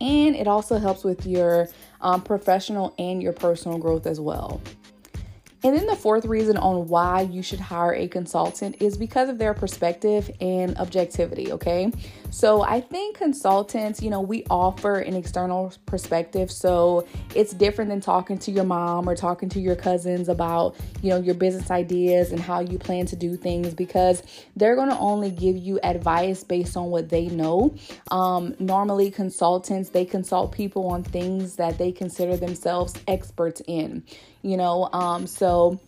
and 0.00 0.36
it 0.36 0.46
also 0.46 0.78
helps 0.78 1.04
with 1.04 1.26
your 1.26 1.68
um, 2.00 2.22
professional 2.22 2.94
and 2.98 3.22
your 3.22 3.32
personal 3.32 3.78
growth 3.78 4.06
as 4.06 4.20
well. 4.20 4.60
And 5.62 5.76
then 5.76 5.86
the 5.86 5.96
fourth 5.96 6.24
reason 6.26 6.56
on 6.58 6.86
why 6.86 7.22
you 7.22 7.42
should 7.42 7.58
hire 7.58 7.92
a 7.92 8.06
consultant 8.06 8.80
is 8.80 8.96
because 8.96 9.28
of 9.28 9.38
their 9.38 9.52
perspective 9.54 10.30
and 10.40 10.76
objectivity, 10.78 11.50
okay? 11.50 11.90
So 12.30 12.62
I 12.62 12.80
think 12.80 13.16
consultants, 13.16 14.02
you 14.02 14.10
know, 14.10 14.20
we 14.20 14.44
offer 14.50 14.98
an 14.98 15.14
external 15.14 15.72
perspective. 15.86 16.50
So 16.50 17.06
it's 17.34 17.52
different 17.52 17.90
than 17.90 18.00
talking 18.00 18.38
to 18.38 18.50
your 18.50 18.64
mom 18.64 19.08
or 19.08 19.16
talking 19.16 19.48
to 19.50 19.60
your 19.60 19.76
cousins 19.76 20.28
about, 20.28 20.76
you 21.02 21.10
know, 21.10 21.18
your 21.18 21.34
business 21.34 21.70
ideas 21.70 22.32
and 22.32 22.40
how 22.40 22.60
you 22.60 22.78
plan 22.78 23.06
to 23.06 23.16
do 23.16 23.36
things 23.36 23.74
because 23.74 24.22
they're 24.56 24.76
going 24.76 24.90
to 24.90 24.98
only 24.98 25.30
give 25.30 25.56
you 25.56 25.80
advice 25.82 26.44
based 26.44 26.76
on 26.76 26.90
what 26.90 27.08
they 27.08 27.26
know. 27.26 27.74
Um, 28.10 28.54
normally, 28.58 29.10
consultants, 29.10 29.90
they 29.90 30.04
consult 30.04 30.52
people 30.52 30.88
on 30.88 31.02
things 31.02 31.56
that 31.56 31.78
they 31.78 31.92
consider 31.92 32.36
themselves 32.36 32.94
experts 33.06 33.62
in 33.66 34.02
you 34.46 34.56
know. 34.56 34.88
Um, 34.92 35.26
so 35.26 35.78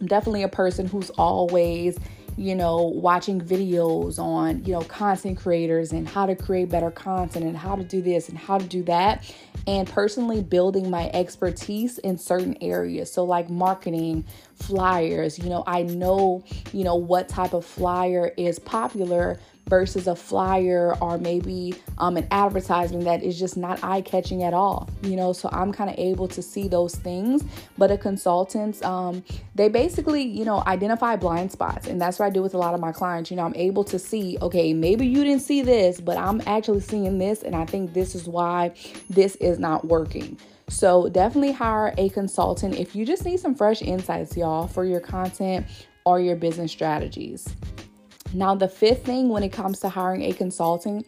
I'm 0.00 0.06
definitely 0.06 0.42
a 0.42 0.48
person 0.48 0.86
who's 0.86 1.10
always, 1.10 1.96
you 2.36 2.54
know, 2.54 2.82
watching 2.82 3.40
videos 3.40 4.18
on, 4.18 4.64
you 4.64 4.72
know, 4.72 4.82
content 4.82 5.38
creators 5.38 5.92
and 5.92 6.08
how 6.08 6.26
to 6.26 6.34
create 6.34 6.68
better 6.68 6.90
content 6.90 7.44
and 7.44 7.56
how 7.56 7.76
to 7.76 7.84
do 7.84 8.02
this 8.02 8.28
and 8.28 8.36
how 8.36 8.58
to 8.58 8.64
do 8.64 8.82
that. 8.84 9.32
And 9.66 9.88
personally 9.88 10.42
building 10.42 10.90
my 10.90 11.10
expertise 11.14 11.98
in 11.98 12.18
certain 12.18 12.56
areas. 12.60 13.10
So, 13.12 13.24
like 13.24 13.48
marketing, 13.48 14.24
flyers, 14.56 15.38
you 15.38 15.48
know, 15.48 15.64
I 15.66 15.82
know, 15.82 16.44
you 16.72 16.84
know, 16.84 16.96
what 16.96 17.28
type 17.28 17.54
of 17.54 17.64
flyer 17.64 18.32
is 18.36 18.58
popular 18.58 19.38
versus 19.68 20.06
a 20.06 20.14
flyer 20.14 20.94
or 21.00 21.18
maybe 21.18 21.74
um, 21.98 22.16
an 22.16 22.26
advertisement 22.30 23.04
that 23.04 23.22
is 23.22 23.38
just 23.38 23.56
not 23.56 23.82
eye 23.82 24.00
catching 24.00 24.42
at 24.42 24.54
all. 24.54 24.88
You 25.02 25.16
know, 25.16 25.32
so 25.32 25.48
I'm 25.52 25.72
kind 25.72 25.90
of 25.90 25.98
able 25.98 26.28
to 26.28 26.42
see 26.42 26.68
those 26.68 26.94
things. 26.94 27.42
But 27.78 27.90
a 27.90 27.98
consultant, 27.98 28.82
um, 28.84 29.24
they 29.54 29.68
basically, 29.68 30.22
you 30.22 30.44
know, 30.44 30.62
identify 30.66 31.16
blind 31.16 31.52
spots. 31.52 31.86
And 31.86 32.00
that's 32.00 32.18
what 32.18 32.26
I 32.26 32.30
do 32.30 32.42
with 32.42 32.54
a 32.54 32.58
lot 32.58 32.74
of 32.74 32.80
my 32.80 32.92
clients. 32.92 33.30
You 33.30 33.36
know, 33.36 33.44
I'm 33.44 33.56
able 33.56 33.84
to 33.84 33.98
see, 33.98 34.38
okay, 34.42 34.74
maybe 34.74 35.06
you 35.06 35.24
didn't 35.24 35.42
see 35.42 35.62
this, 35.62 36.00
but 36.00 36.16
I'm 36.16 36.42
actually 36.46 36.80
seeing 36.80 37.18
this. 37.18 37.42
And 37.42 37.54
I 37.54 37.64
think 37.64 37.94
this 37.94 38.14
is 38.14 38.28
why 38.28 38.74
this 39.08 39.36
is 39.36 39.58
not 39.58 39.86
working. 39.86 40.38
So 40.68 41.08
definitely 41.08 41.52
hire 41.52 41.94
a 41.98 42.08
consultant 42.08 42.76
if 42.76 42.96
you 42.96 43.04
just 43.04 43.24
need 43.24 43.38
some 43.38 43.54
fresh 43.54 43.82
insights, 43.82 44.36
y'all, 44.36 44.66
for 44.66 44.84
your 44.84 45.00
content 45.00 45.66
or 46.04 46.20
your 46.20 46.36
business 46.36 46.72
strategies. 46.72 47.46
Now, 48.34 48.54
the 48.54 48.68
fifth 48.68 49.04
thing 49.04 49.28
when 49.28 49.42
it 49.42 49.52
comes 49.52 49.78
to 49.80 49.88
hiring 49.88 50.22
a 50.22 50.32
consultant 50.32 51.06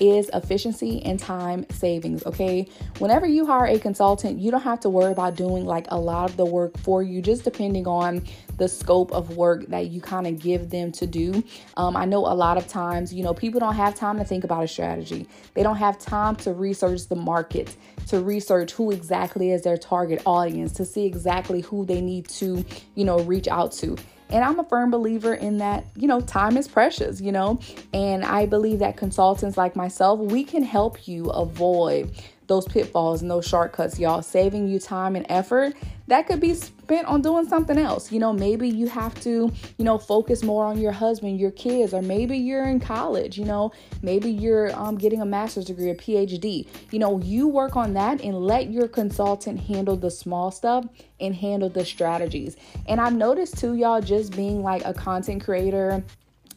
is 0.00 0.30
efficiency 0.32 1.02
and 1.04 1.18
time 1.18 1.66
savings. 1.70 2.24
Okay. 2.24 2.66
Whenever 2.98 3.26
you 3.26 3.46
hire 3.46 3.66
a 3.66 3.78
consultant, 3.78 4.40
you 4.40 4.50
don't 4.50 4.62
have 4.62 4.80
to 4.80 4.90
worry 4.90 5.12
about 5.12 5.36
doing 5.36 5.64
like 5.64 5.86
a 5.90 5.98
lot 5.98 6.30
of 6.30 6.36
the 6.36 6.44
work 6.44 6.76
for 6.78 7.02
you, 7.02 7.20
just 7.20 7.44
depending 7.44 7.86
on 7.86 8.24
the 8.56 8.68
scope 8.68 9.12
of 9.12 9.36
work 9.36 9.66
that 9.68 9.88
you 9.90 10.00
kind 10.00 10.26
of 10.26 10.38
give 10.40 10.70
them 10.70 10.92
to 10.92 11.06
do. 11.06 11.44
Um, 11.76 11.96
I 11.96 12.04
know 12.04 12.20
a 12.20 12.34
lot 12.34 12.56
of 12.56 12.66
times, 12.66 13.12
you 13.12 13.22
know, 13.22 13.34
people 13.34 13.60
don't 13.60 13.74
have 13.74 13.94
time 13.94 14.18
to 14.18 14.24
think 14.24 14.44
about 14.44 14.64
a 14.64 14.68
strategy, 14.68 15.28
they 15.54 15.62
don't 15.62 15.76
have 15.76 15.98
time 15.98 16.36
to 16.36 16.52
research 16.52 17.08
the 17.08 17.16
market, 17.16 17.76
to 18.08 18.20
research 18.20 18.72
who 18.72 18.90
exactly 18.90 19.50
is 19.50 19.62
their 19.62 19.76
target 19.76 20.22
audience, 20.26 20.72
to 20.72 20.84
see 20.84 21.06
exactly 21.06 21.60
who 21.60 21.84
they 21.84 22.00
need 22.00 22.28
to, 22.28 22.64
you 22.94 23.04
know, 23.04 23.20
reach 23.20 23.46
out 23.48 23.72
to. 23.72 23.96
And 24.32 24.42
I'm 24.42 24.58
a 24.58 24.64
firm 24.64 24.90
believer 24.90 25.34
in 25.34 25.58
that, 25.58 25.84
you 25.94 26.08
know, 26.08 26.20
time 26.20 26.56
is 26.56 26.66
precious, 26.66 27.20
you 27.20 27.32
know, 27.32 27.60
and 27.92 28.24
I 28.24 28.46
believe 28.46 28.78
that 28.78 28.96
consultants 28.96 29.58
like 29.58 29.76
myself, 29.76 30.18
we 30.18 30.42
can 30.42 30.62
help 30.62 31.06
you 31.06 31.26
avoid 31.26 32.10
those 32.52 32.66
pitfalls 32.66 33.22
and 33.22 33.30
those 33.30 33.46
shortcuts, 33.46 33.98
y'all, 33.98 34.20
saving 34.20 34.68
you 34.68 34.78
time 34.78 35.16
and 35.16 35.24
effort 35.30 35.74
that 36.12 36.26
could 36.26 36.40
be 36.40 36.52
spent 36.52 37.06
on 37.06 37.22
doing 37.22 37.48
something 37.48 37.78
else. 37.78 38.12
You 38.12 38.18
know, 38.18 38.34
maybe 38.34 38.68
you 38.68 38.86
have 38.88 39.18
to, 39.22 39.50
you 39.78 39.84
know, 39.84 39.96
focus 39.96 40.42
more 40.42 40.66
on 40.66 40.78
your 40.78 40.92
husband, 40.92 41.40
your 41.40 41.52
kids, 41.52 41.94
or 41.94 42.02
maybe 42.02 42.36
you're 42.36 42.64
in 42.64 42.80
college, 42.80 43.38
you 43.38 43.46
know, 43.46 43.72
maybe 44.02 44.30
you're 44.30 44.74
um, 44.78 44.98
getting 44.98 45.22
a 45.22 45.24
master's 45.24 45.64
degree, 45.64 45.88
a 45.88 45.94
PhD. 45.94 46.66
You 46.90 46.98
know, 46.98 47.18
you 47.20 47.48
work 47.48 47.76
on 47.76 47.94
that 47.94 48.20
and 48.20 48.36
let 48.36 48.70
your 48.70 48.88
consultant 48.88 49.60
handle 49.60 49.96
the 49.96 50.10
small 50.10 50.50
stuff 50.50 50.84
and 51.18 51.34
handle 51.34 51.70
the 51.70 51.84
strategies. 51.84 52.56
And 52.86 53.00
I've 53.00 53.14
noticed 53.14 53.56
too, 53.56 53.74
y'all, 53.74 54.02
just 54.02 54.36
being 54.36 54.62
like 54.62 54.84
a 54.84 54.92
content 54.92 55.42
creator 55.44 56.04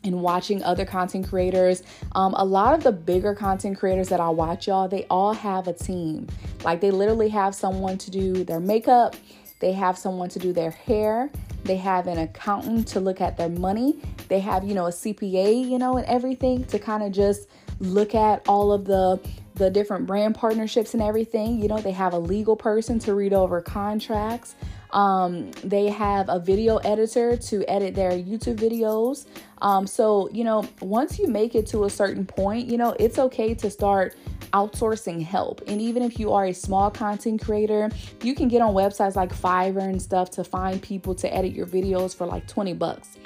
and 0.06 0.22
watching 0.22 0.64
other 0.64 0.86
content 0.86 1.28
creators. 1.28 1.84
Um, 2.14 2.34
a 2.38 2.46
lot 2.46 2.74
of 2.74 2.84
the 2.84 2.92
bigger 2.92 3.34
content 3.34 3.78
creators 3.78 4.08
that 4.10 4.20
I 4.20 4.30
watch, 4.30 4.68
y'all, 4.68 4.88
they 4.88 5.06
all 5.10 5.34
have 5.34 5.68
a 5.68 5.74
team. 5.74 6.28
Like 6.64 6.80
they 6.80 6.92
literally 6.92 7.30
have 7.30 7.54
someone 7.54 7.98
to 7.98 8.12
do 8.12 8.44
their 8.44 8.60
makeup, 8.60 9.16
they 9.60 9.74
have 9.74 9.98
someone 9.98 10.30
to 10.30 10.40
do 10.40 10.54
their 10.54 10.72
hair, 10.72 11.30
they 11.64 11.78
have 11.78 12.08
an 12.08 12.20
accountant 12.20 12.88
to 12.90 13.00
look 13.00 13.20
at 13.20 13.38
their 13.38 13.50
money, 13.50 13.96
they 14.28 14.40
have, 14.40 14.64
you 14.64 14.76
know, 14.76 14.86
a 14.86 14.92
CPA, 14.92 15.68
you 15.68 15.80
know, 15.80 15.98
and 15.98 16.06
everything 16.06 16.64
to 16.66 16.80
kind 16.80 17.04
of 17.04 17.12
just 17.12 17.50
look 17.80 18.16
at 18.16 18.48
all 18.48 18.72
of 18.72 18.86
the 18.86 19.20
the 19.56 19.70
different 19.70 20.06
brand 20.06 20.36
partnerships 20.36 20.94
and 20.94 21.02
everything. 21.02 21.62
You 21.62 21.70
know, 21.70 21.80
they 21.80 21.94
have 21.94 22.14
a 22.14 22.20
legal 22.20 22.58
person 22.58 23.00
to 23.00 23.16
read 23.16 23.34
over 23.34 23.62
contracts. 23.62 24.56
Um, 24.96 25.52
they 25.64 25.90
have 25.90 26.30
a 26.30 26.40
video 26.40 26.78
editor 26.78 27.36
to 27.36 27.70
edit 27.70 27.96
their 27.96 28.12
YouTube 28.12 28.56
videos. 28.56 29.26
Um, 29.62 29.86
so, 29.86 30.30
you 30.32 30.46
know, 30.46 30.66
once 30.80 31.20
you 31.20 31.28
make 31.28 31.54
it 31.54 31.68
to 31.68 31.84
a 31.84 31.90
certain 31.90 32.26
point, 32.26 32.68
you 32.68 32.78
know, 32.78 32.96
it's 32.98 33.20
okay 33.20 33.54
to 33.56 33.70
start 33.70 34.16
outsourcing 34.54 35.22
help. 35.22 35.62
And 35.68 35.82
even 35.82 36.02
if 36.02 36.18
you 36.18 36.32
are 36.32 36.46
a 36.46 36.54
small 36.54 36.90
content 36.90 37.44
creator, 37.44 37.90
you 38.24 38.34
can 38.34 38.48
get 38.48 38.62
on 38.62 38.74
websites 38.74 39.18
like 39.18 39.36
Fiverr 39.36 39.84
and 39.84 40.02
stuff 40.02 40.32
to 40.32 40.46
find 40.46 40.82
people 40.82 41.14
to 41.16 41.34
edit 41.34 41.52
your 41.52 41.68
videos 41.68 42.16
for 42.16 42.26
like 42.26 42.48
20 42.48 42.74
bucks. 42.76 43.18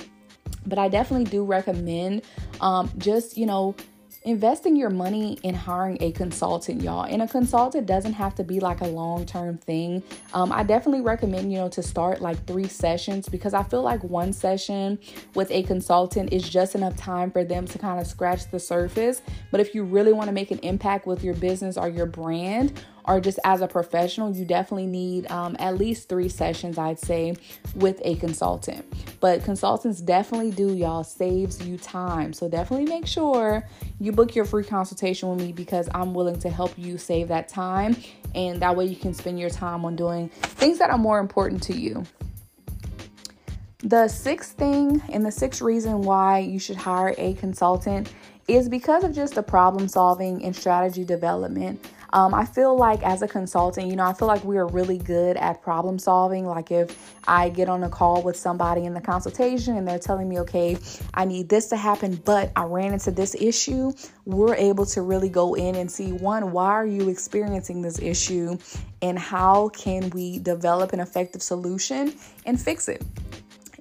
But 0.65 0.79
I 0.79 0.87
definitely 0.87 1.29
do 1.29 1.43
recommend 1.43 2.23
um, 2.61 2.91
just, 2.97 3.37
you 3.37 3.45
know, 3.45 3.75
investing 4.23 4.75
your 4.75 4.89
money 4.89 5.39
in 5.43 5.55
hiring 5.55 5.97
a 6.01 6.11
consultant 6.11 6.81
y'all. 6.81 7.03
And 7.03 7.21
a 7.21 7.27
consultant 7.27 7.85
doesn't 7.85 8.13
have 8.13 8.35
to 8.35 8.43
be 8.43 8.59
like 8.59 8.81
a 8.81 8.87
long-term 8.87 9.57
thing. 9.59 10.03
Um, 10.33 10.51
i 10.51 10.63
definitely 10.63 11.01
recommend 11.01 11.51
you 11.51 11.59
know 11.59 11.69
to 11.69 11.81
start 11.81 12.21
like 12.21 12.45
three 12.45 12.67
sessions 12.67 13.29
because 13.29 13.53
i 13.53 13.63
feel 13.63 13.81
like 13.81 14.03
one 14.03 14.33
session 14.33 14.99
with 15.35 15.49
a 15.51 15.63
consultant 15.63 16.33
is 16.33 16.47
just 16.47 16.75
enough 16.75 16.95
time 16.97 17.31
for 17.31 17.43
them 17.43 17.65
to 17.67 17.77
kind 17.77 17.99
of 17.99 18.07
scratch 18.07 18.49
the 18.51 18.59
surface. 18.59 19.21
But 19.51 19.59
if 19.59 19.73
you 19.73 19.83
really 19.83 20.13
want 20.13 20.27
to 20.27 20.33
make 20.33 20.51
an 20.51 20.59
impact 20.59 21.07
with 21.07 21.23
your 21.23 21.35
business 21.35 21.77
or 21.77 21.89
your 21.89 22.05
brand 22.05 22.73
or 23.09 23.19
just 23.19 23.39
as 23.43 23.61
a 23.61 23.67
professional, 23.67 24.31
you 24.35 24.45
definitely 24.45 24.85
need 24.85 25.29
um, 25.31 25.55
at 25.57 25.77
least 25.79 26.07
three 26.07 26.29
sessions, 26.29 26.77
I'd 26.77 26.99
say, 26.99 27.35
with 27.73 27.99
a 28.05 28.15
consultant. 28.17 28.85
But 29.19 29.43
consultants 29.43 29.99
definitely 29.99 30.51
do, 30.51 30.75
y'all, 30.75 31.03
saves 31.03 31.65
you 31.65 31.77
time. 31.79 32.33
So 32.33 32.47
definitely 32.47 32.85
make 32.85 33.07
sure 33.07 33.67
you 33.99 34.11
book 34.11 34.35
your 34.35 34.45
free 34.45 34.63
consultation 34.63 35.27
with 35.29 35.39
me 35.39 35.51
because 35.51 35.89
I'm 35.95 36.13
willing 36.13 36.37
to 36.41 36.49
help 36.51 36.77
you 36.77 36.99
save 36.99 37.29
that 37.29 37.49
time. 37.49 37.97
And 38.35 38.61
that 38.61 38.75
way 38.75 38.85
you 38.85 38.95
can 38.95 39.15
spend 39.15 39.39
your 39.39 39.49
time 39.49 39.85
on 39.85 39.95
doing 39.95 40.29
things 40.29 40.77
that 40.77 40.91
are 40.91 40.97
more 40.99 41.17
important 41.17 41.63
to 41.63 41.75
you. 41.75 42.05
The 43.79 44.07
sixth 44.07 44.51
thing 44.51 45.01
and 45.09 45.25
the 45.25 45.31
sixth 45.31 45.61
reason 45.61 46.01
why 46.01 46.39
you 46.39 46.59
should 46.59 46.75
hire 46.75 47.15
a 47.17 47.33
consultant 47.35 48.13
is 48.47 48.69
because 48.69 49.03
of 49.03 49.15
just 49.15 49.35
the 49.35 49.43
problem 49.43 49.87
solving 49.87 50.43
and 50.43 50.55
strategy 50.55 51.05
development. 51.05 51.83
Um, 52.13 52.33
I 52.33 52.45
feel 52.45 52.75
like 52.75 53.03
as 53.03 53.21
a 53.21 53.27
consultant, 53.27 53.87
you 53.87 53.95
know, 53.95 54.05
I 54.05 54.13
feel 54.13 54.27
like 54.27 54.43
we 54.43 54.57
are 54.57 54.67
really 54.67 54.97
good 54.97 55.37
at 55.37 55.61
problem 55.61 55.99
solving. 55.99 56.45
Like 56.45 56.71
if 56.71 57.13
I 57.27 57.49
get 57.49 57.69
on 57.69 57.83
a 57.83 57.89
call 57.89 58.23
with 58.23 58.35
somebody 58.35 58.85
in 58.85 58.93
the 58.93 59.01
consultation 59.01 59.77
and 59.77 59.87
they're 59.87 59.99
telling 59.99 60.27
me, 60.27 60.39
okay, 60.39 60.77
I 61.13 61.25
need 61.25 61.49
this 61.49 61.67
to 61.69 61.77
happen, 61.77 62.15
but 62.25 62.51
I 62.55 62.63
ran 62.63 62.93
into 62.93 63.11
this 63.11 63.35
issue, 63.35 63.91
we're 64.25 64.55
able 64.55 64.85
to 64.87 65.01
really 65.01 65.29
go 65.29 65.53
in 65.53 65.75
and 65.75 65.91
see 65.91 66.11
one, 66.11 66.51
why 66.51 66.69
are 66.69 66.85
you 66.85 67.09
experiencing 67.09 67.81
this 67.81 67.99
issue? 67.99 68.57
And 69.01 69.17
how 69.17 69.69
can 69.69 70.09
we 70.09 70.39
develop 70.39 70.93
an 70.93 70.99
effective 70.99 71.41
solution 71.41 72.13
and 72.45 72.59
fix 72.59 72.87
it? 72.87 73.03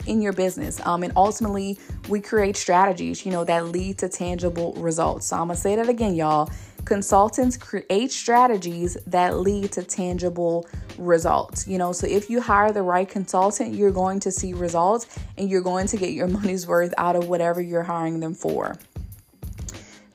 in 0.06 0.22
your 0.22 0.32
business. 0.32 0.80
Um, 0.86 1.02
and 1.02 1.12
ultimately, 1.16 1.78
we 2.08 2.20
create 2.20 2.56
strategies, 2.56 3.24
you 3.24 3.30
know, 3.30 3.44
that 3.44 3.66
lead 3.66 3.98
to 3.98 4.08
tangible 4.08 4.72
results. 4.74 5.26
So 5.26 5.36
I'm 5.36 5.48
gonna 5.48 5.56
say 5.56 5.76
that 5.76 5.88
again, 5.88 6.14
y'all. 6.14 6.50
Consultants 6.88 7.58
create 7.58 8.10
strategies 8.10 8.96
that 9.06 9.36
lead 9.36 9.70
to 9.72 9.82
tangible 9.82 10.66
results. 10.96 11.68
You 11.68 11.76
know, 11.76 11.92
so 11.92 12.06
if 12.06 12.30
you 12.30 12.40
hire 12.40 12.72
the 12.72 12.80
right 12.80 13.06
consultant, 13.06 13.74
you're 13.74 13.90
going 13.90 14.20
to 14.20 14.32
see 14.32 14.54
results 14.54 15.06
and 15.36 15.50
you're 15.50 15.60
going 15.60 15.86
to 15.88 15.98
get 15.98 16.12
your 16.12 16.28
money's 16.38 16.66
worth 16.66 16.94
out 16.96 17.14
of 17.14 17.28
whatever 17.28 17.60
you're 17.60 17.82
hiring 17.82 18.20
them 18.20 18.32
for. 18.32 18.74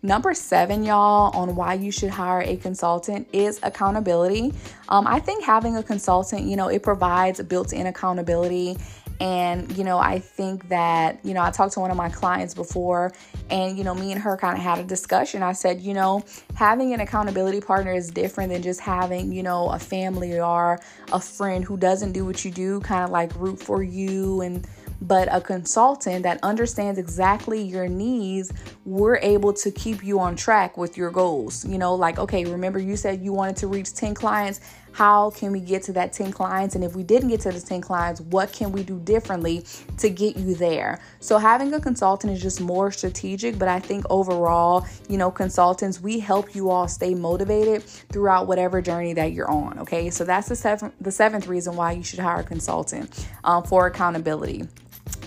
Number 0.01 0.33
seven, 0.33 0.83
y'all, 0.83 1.29
on 1.37 1.55
why 1.55 1.75
you 1.75 1.91
should 1.91 2.09
hire 2.09 2.41
a 2.41 2.57
consultant 2.57 3.27
is 3.31 3.59
accountability. 3.61 4.51
Um, 4.89 5.05
I 5.05 5.19
think 5.19 5.43
having 5.43 5.77
a 5.77 5.83
consultant, 5.83 6.41
you 6.41 6.55
know, 6.55 6.69
it 6.69 6.81
provides 6.81 7.39
built 7.43 7.71
in 7.71 7.85
accountability 7.85 8.77
and, 9.23 9.71
you 9.77 9.85
know, 9.85 9.99
I 9.99 10.19
think 10.19 10.67
that, 10.67 11.17
you 11.23 11.33
know, 11.33 11.41
I 11.41 11.49
talked 11.49 11.75
to 11.75 11.79
one 11.79 11.89
of 11.91 11.95
my 11.95 12.09
clients 12.09 12.53
before, 12.53 13.13
and, 13.49 13.77
you 13.77 13.85
know, 13.85 13.95
me 13.95 14.11
and 14.11 14.21
her 14.21 14.35
kind 14.35 14.57
of 14.57 14.61
had 14.61 14.79
a 14.79 14.83
discussion. 14.83 15.41
I 15.41 15.53
said, 15.53 15.79
you 15.79 15.93
know, 15.93 16.25
having 16.55 16.93
an 16.93 16.99
accountability 16.99 17.61
partner 17.61 17.93
is 17.93 18.11
different 18.11 18.51
than 18.51 18.61
just 18.61 18.81
having, 18.81 19.31
you 19.31 19.41
know, 19.41 19.69
a 19.69 19.79
family 19.79 20.41
or 20.41 20.77
a 21.13 21.21
friend 21.21 21.63
who 21.63 21.77
doesn't 21.77 22.11
do 22.11 22.25
what 22.25 22.43
you 22.43 22.51
do, 22.51 22.81
kind 22.81 23.05
of 23.05 23.11
like 23.11 23.33
root 23.37 23.61
for 23.61 23.81
you 23.81 24.41
and, 24.41 24.67
but 25.01 25.27
a 25.31 25.39
consultant 25.41 26.23
that 26.23 26.39
understands 26.43 26.99
exactly 26.99 27.61
your 27.61 27.87
needs, 27.87 28.51
we're 28.85 29.17
able 29.17 29.53
to 29.53 29.71
keep 29.71 30.03
you 30.03 30.19
on 30.19 30.35
track 30.35 30.77
with 30.77 30.97
your 30.97 31.11
goals. 31.11 31.65
You 31.65 31.77
know, 31.77 31.95
like, 31.95 32.19
okay, 32.19 32.45
remember 32.45 32.79
you 32.79 32.95
said 32.95 33.21
you 33.21 33.33
wanted 33.33 33.55
to 33.57 33.67
reach 33.67 33.93
10 33.93 34.15
clients 34.15 34.61
how 34.93 35.31
can 35.31 35.51
we 35.51 35.59
get 35.59 35.83
to 35.83 35.93
that 35.93 36.13
10 36.13 36.31
clients? 36.31 36.75
And 36.75 36.83
if 36.83 36.95
we 36.95 37.03
didn't 37.03 37.29
get 37.29 37.41
to 37.41 37.51
the 37.51 37.59
10 37.59 37.81
clients, 37.81 38.21
what 38.21 38.53
can 38.53 38.71
we 38.71 38.83
do 38.83 38.99
differently 38.99 39.65
to 39.97 40.09
get 40.09 40.37
you 40.37 40.55
there? 40.55 41.01
So 41.19 41.37
having 41.37 41.73
a 41.73 41.81
consultant 41.81 42.33
is 42.33 42.41
just 42.41 42.61
more 42.61 42.91
strategic, 42.91 43.57
but 43.59 43.67
I 43.67 43.79
think 43.79 44.05
overall, 44.09 44.85
you 45.09 45.17
know, 45.17 45.31
consultants, 45.31 45.99
we 45.99 46.19
help 46.19 46.55
you 46.55 46.69
all 46.69 46.87
stay 46.87 47.13
motivated 47.13 47.83
throughout 47.83 48.47
whatever 48.47 48.81
journey 48.81 49.13
that 49.13 49.33
you're 49.33 49.49
on. 49.49 49.79
Okay. 49.79 50.09
So 50.09 50.23
that's 50.23 50.47
the 50.47 50.55
seventh 50.55 50.93
the 51.01 51.11
seventh 51.11 51.47
reason 51.47 51.75
why 51.75 51.93
you 51.93 52.03
should 52.03 52.19
hire 52.19 52.39
a 52.39 52.43
consultant 52.43 53.27
um, 53.43 53.63
for 53.63 53.87
accountability. 53.87 54.67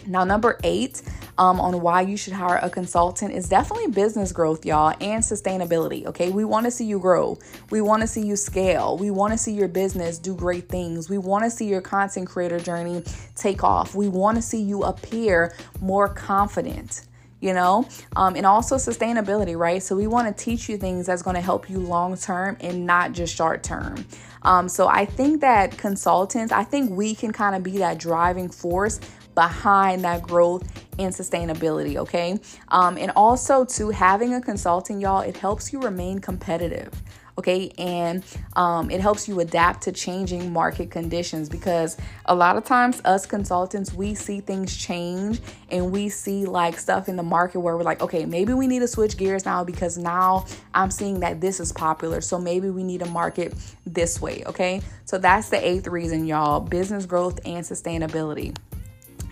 Now, 0.06 0.24
number 0.24 0.58
eight, 0.62 1.02
um, 1.38 1.60
on 1.60 1.80
why 1.80 2.00
you 2.00 2.16
should 2.16 2.32
hire 2.32 2.58
a 2.62 2.70
consultant 2.70 3.32
is 3.32 3.48
definitely 3.48 3.88
business 3.88 4.32
growth, 4.32 4.64
y'all, 4.64 4.94
and 5.00 5.22
sustainability. 5.22 6.06
Okay, 6.06 6.30
we 6.30 6.44
want 6.44 6.64
to 6.64 6.70
see 6.70 6.84
you 6.84 6.98
grow, 6.98 7.38
we 7.70 7.80
want 7.80 8.02
to 8.02 8.06
see 8.06 8.26
you 8.26 8.36
scale, 8.36 8.96
we 8.96 9.10
want 9.10 9.32
to 9.32 9.38
see 9.38 9.52
your 9.52 9.68
business 9.68 10.18
do 10.18 10.34
great 10.34 10.68
things, 10.68 11.10
we 11.10 11.18
want 11.18 11.44
to 11.44 11.50
see 11.50 11.66
your 11.66 11.80
content 11.80 12.26
creator 12.26 12.58
journey 12.58 13.02
take 13.34 13.62
off, 13.62 13.94
we 13.94 14.08
want 14.08 14.36
to 14.36 14.42
see 14.42 14.62
you 14.62 14.82
appear 14.82 15.54
more 15.80 16.08
confident 16.08 17.02
you 17.38 17.52
know? 17.52 17.86
Um, 18.16 18.34
and 18.34 18.46
also 18.46 18.76
sustainability 18.76 19.56
right? 19.56 19.82
So 19.82 19.94
we 19.94 20.06
want 20.06 20.34
to 20.34 20.44
teach 20.44 20.70
you 20.70 20.78
things 20.78 21.06
that's 21.06 21.20
going 21.20 21.36
to 21.36 21.42
help 21.42 21.68
you 21.68 21.78
long 21.78 22.16
term 22.16 22.56
and 22.60 22.86
not 22.86 23.12
just 23.12 23.36
short 23.36 23.62
term. 23.62 24.06
Um, 24.42 24.68
so 24.68 24.86
i 24.86 25.04
think 25.04 25.40
that 25.40 25.76
consultants 25.76 26.52
i 26.52 26.62
think 26.62 26.90
we 26.90 27.16
can 27.16 27.32
kind 27.32 27.56
of 27.56 27.64
be 27.64 27.78
that 27.78 27.98
driving 27.98 28.48
force 28.48 29.00
behind 29.36 30.02
that 30.02 30.22
growth 30.22 30.64
and 30.98 31.14
sustainability, 31.14 31.96
okay? 31.96 32.40
Um, 32.68 32.98
and 32.98 33.12
also, 33.14 33.64
to 33.64 33.90
having 33.90 34.34
a 34.34 34.40
consultant, 34.40 35.00
y'all, 35.00 35.20
it 35.20 35.36
helps 35.36 35.72
you 35.72 35.80
remain 35.80 36.18
competitive. 36.18 36.90
okay? 37.38 37.70
And 37.78 38.24
um, 38.54 38.90
it 38.90 39.00
helps 39.00 39.28
you 39.28 39.40
adapt 39.40 39.82
to 39.82 39.92
changing 39.92 40.52
market 40.52 40.90
conditions 40.90 41.48
because 41.48 41.96
a 42.24 42.34
lot 42.34 42.56
of 42.56 42.64
times, 42.64 43.02
us 43.04 43.26
consultants, 43.26 43.92
we 43.92 44.14
see 44.14 44.40
things 44.40 44.74
change 44.76 45.40
and 45.70 45.92
we 45.92 46.08
see 46.08 46.46
like 46.46 46.78
stuff 46.78 47.08
in 47.08 47.16
the 47.16 47.22
market 47.22 47.60
where 47.60 47.76
we're 47.76 47.82
like, 47.82 48.00
okay, 48.00 48.24
maybe 48.24 48.54
we 48.54 48.66
need 48.66 48.80
to 48.80 48.88
switch 48.88 49.16
gears 49.16 49.44
now 49.44 49.64
because 49.64 49.98
now 49.98 50.46
I'm 50.74 50.90
seeing 50.90 51.20
that 51.20 51.40
this 51.40 51.60
is 51.60 51.72
popular. 51.72 52.20
So 52.20 52.38
maybe 52.38 52.70
we 52.70 52.82
need 52.82 53.00
to 53.00 53.10
market 53.10 53.54
this 53.86 54.20
way, 54.20 54.42
okay? 54.46 54.80
So 55.04 55.18
that's 55.18 55.50
the 55.50 55.66
eighth 55.66 55.86
reason, 55.86 56.26
y'all 56.26 56.60
business 56.60 57.06
growth 57.06 57.40
and 57.44 57.64
sustainability. 57.64 58.56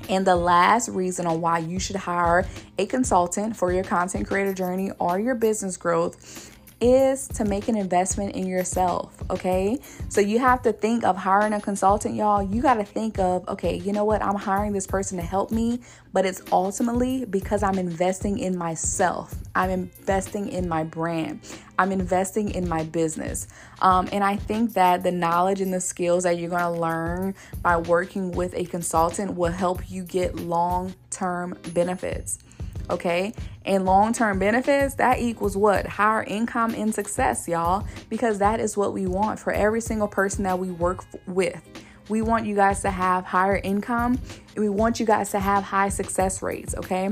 And 0.08 0.26
the 0.26 0.36
last 0.36 0.88
reason 0.88 1.26
on 1.26 1.40
why 1.40 1.58
you 1.58 1.78
should 1.78 1.96
hire 1.96 2.46
a 2.78 2.86
consultant 2.86 3.56
for 3.56 3.72
your 3.72 3.84
content 3.84 4.26
creator 4.26 4.52
journey 4.52 4.90
or 4.98 5.18
your 5.18 5.34
business 5.34 5.76
growth 5.76 6.53
is 6.80 7.28
to 7.28 7.44
make 7.44 7.68
an 7.68 7.76
investment 7.76 8.34
in 8.34 8.46
yourself, 8.46 9.22
okay? 9.30 9.78
So 10.08 10.20
you 10.20 10.38
have 10.38 10.62
to 10.62 10.72
think 10.72 11.04
of 11.04 11.16
hiring 11.16 11.52
a 11.52 11.60
consultant, 11.60 12.14
y'all. 12.14 12.42
You 12.42 12.60
got 12.60 12.74
to 12.74 12.84
think 12.84 13.18
of, 13.18 13.48
okay, 13.48 13.76
you 13.76 13.92
know 13.92 14.04
what? 14.04 14.22
I'm 14.22 14.34
hiring 14.34 14.72
this 14.72 14.86
person 14.86 15.16
to 15.18 15.24
help 15.24 15.50
me, 15.50 15.80
but 16.12 16.26
it's 16.26 16.42
ultimately 16.52 17.24
because 17.24 17.62
I'm 17.62 17.78
investing 17.78 18.38
in 18.38 18.56
myself. 18.56 19.34
I'm 19.54 19.70
investing 19.70 20.48
in 20.48 20.68
my 20.68 20.84
brand. 20.84 21.40
I'm 21.78 21.90
investing 21.90 22.50
in 22.50 22.68
my 22.68 22.84
business. 22.84 23.48
Um, 23.80 24.08
and 24.12 24.22
I 24.22 24.36
think 24.36 24.74
that 24.74 25.02
the 25.02 25.12
knowledge 25.12 25.60
and 25.60 25.72
the 25.72 25.80
skills 25.80 26.24
that 26.24 26.38
you're 26.38 26.50
going 26.50 26.62
to 26.62 26.80
learn 26.80 27.34
by 27.62 27.76
working 27.78 28.32
with 28.32 28.54
a 28.54 28.64
consultant 28.64 29.34
will 29.34 29.52
help 29.52 29.90
you 29.90 30.02
get 30.02 30.36
long 30.36 30.94
term 31.10 31.56
benefits 31.72 32.43
okay? 32.90 33.32
And 33.64 33.84
long 33.84 34.12
term 34.12 34.38
benefits, 34.38 34.94
that 34.96 35.20
equals 35.20 35.56
what? 35.56 35.86
Higher 35.86 36.24
income 36.24 36.74
and 36.74 36.94
success, 36.94 37.48
y'all, 37.48 37.86
because 38.08 38.38
that 38.38 38.60
is 38.60 38.76
what 38.76 38.92
we 38.92 39.06
want 39.06 39.38
for 39.38 39.52
every 39.52 39.80
single 39.80 40.08
person 40.08 40.44
that 40.44 40.58
we 40.58 40.70
work 40.70 41.04
with. 41.26 41.60
We 42.08 42.20
want 42.20 42.44
you 42.46 42.54
guys 42.54 42.82
to 42.82 42.90
have 42.90 43.24
higher 43.24 43.56
income 43.64 44.18
we 44.56 44.68
want 44.68 45.00
you 45.00 45.06
guys 45.06 45.30
to 45.30 45.40
have 45.40 45.64
high 45.64 45.88
success 45.88 46.42
rates, 46.42 46.74
okay? 46.74 47.10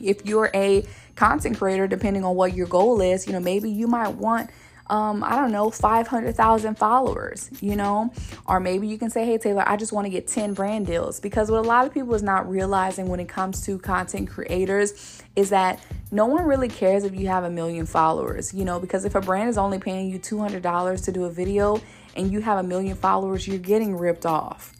If 0.00 0.24
you're 0.26 0.50
a 0.54 0.86
content 1.14 1.58
creator, 1.58 1.86
depending 1.86 2.24
on 2.24 2.34
what 2.34 2.54
your 2.54 2.66
goal 2.66 3.00
is, 3.00 3.26
you 3.26 3.32
know, 3.32 3.40
maybe 3.40 3.70
you 3.70 3.86
might 3.86 4.08
want 4.08 4.50
um, 4.88 5.24
I 5.24 5.36
don't 5.36 5.52
know, 5.52 5.70
500,000 5.70 6.76
followers, 6.76 7.50
you 7.60 7.76
know? 7.76 8.12
Or 8.46 8.60
maybe 8.60 8.86
you 8.86 8.98
can 8.98 9.10
say, 9.10 9.24
hey, 9.24 9.38
Taylor, 9.38 9.64
I 9.66 9.76
just 9.76 9.92
want 9.92 10.06
to 10.06 10.10
get 10.10 10.26
10 10.26 10.54
brand 10.54 10.86
deals. 10.86 11.20
Because 11.20 11.50
what 11.50 11.58
a 11.64 11.68
lot 11.68 11.86
of 11.86 11.94
people 11.94 12.14
is 12.14 12.22
not 12.22 12.48
realizing 12.48 13.08
when 13.08 13.20
it 13.20 13.28
comes 13.28 13.64
to 13.66 13.78
content 13.78 14.28
creators 14.28 15.22
is 15.36 15.50
that 15.50 15.80
no 16.10 16.26
one 16.26 16.44
really 16.44 16.68
cares 16.68 17.04
if 17.04 17.14
you 17.14 17.28
have 17.28 17.44
a 17.44 17.50
million 17.50 17.86
followers, 17.86 18.52
you 18.52 18.64
know? 18.64 18.78
Because 18.78 19.04
if 19.04 19.14
a 19.14 19.20
brand 19.20 19.48
is 19.48 19.58
only 19.58 19.78
paying 19.78 20.10
you 20.10 20.18
$200 20.18 21.04
to 21.04 21.12
do 21.12 21.24
a 21.24 21.30
video 21.30 21.80
and 22.16 22.30
you 22.30 22.40
have 22.40 22.58
a 22.58 22.62
million 22.62 22.96
followers, 22.96 23.48
you're 23.48 23.58
getting 23.58 23.96
ripped 23.96 24.26
off, 24.26 24.74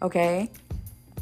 okay? 0.00 0.50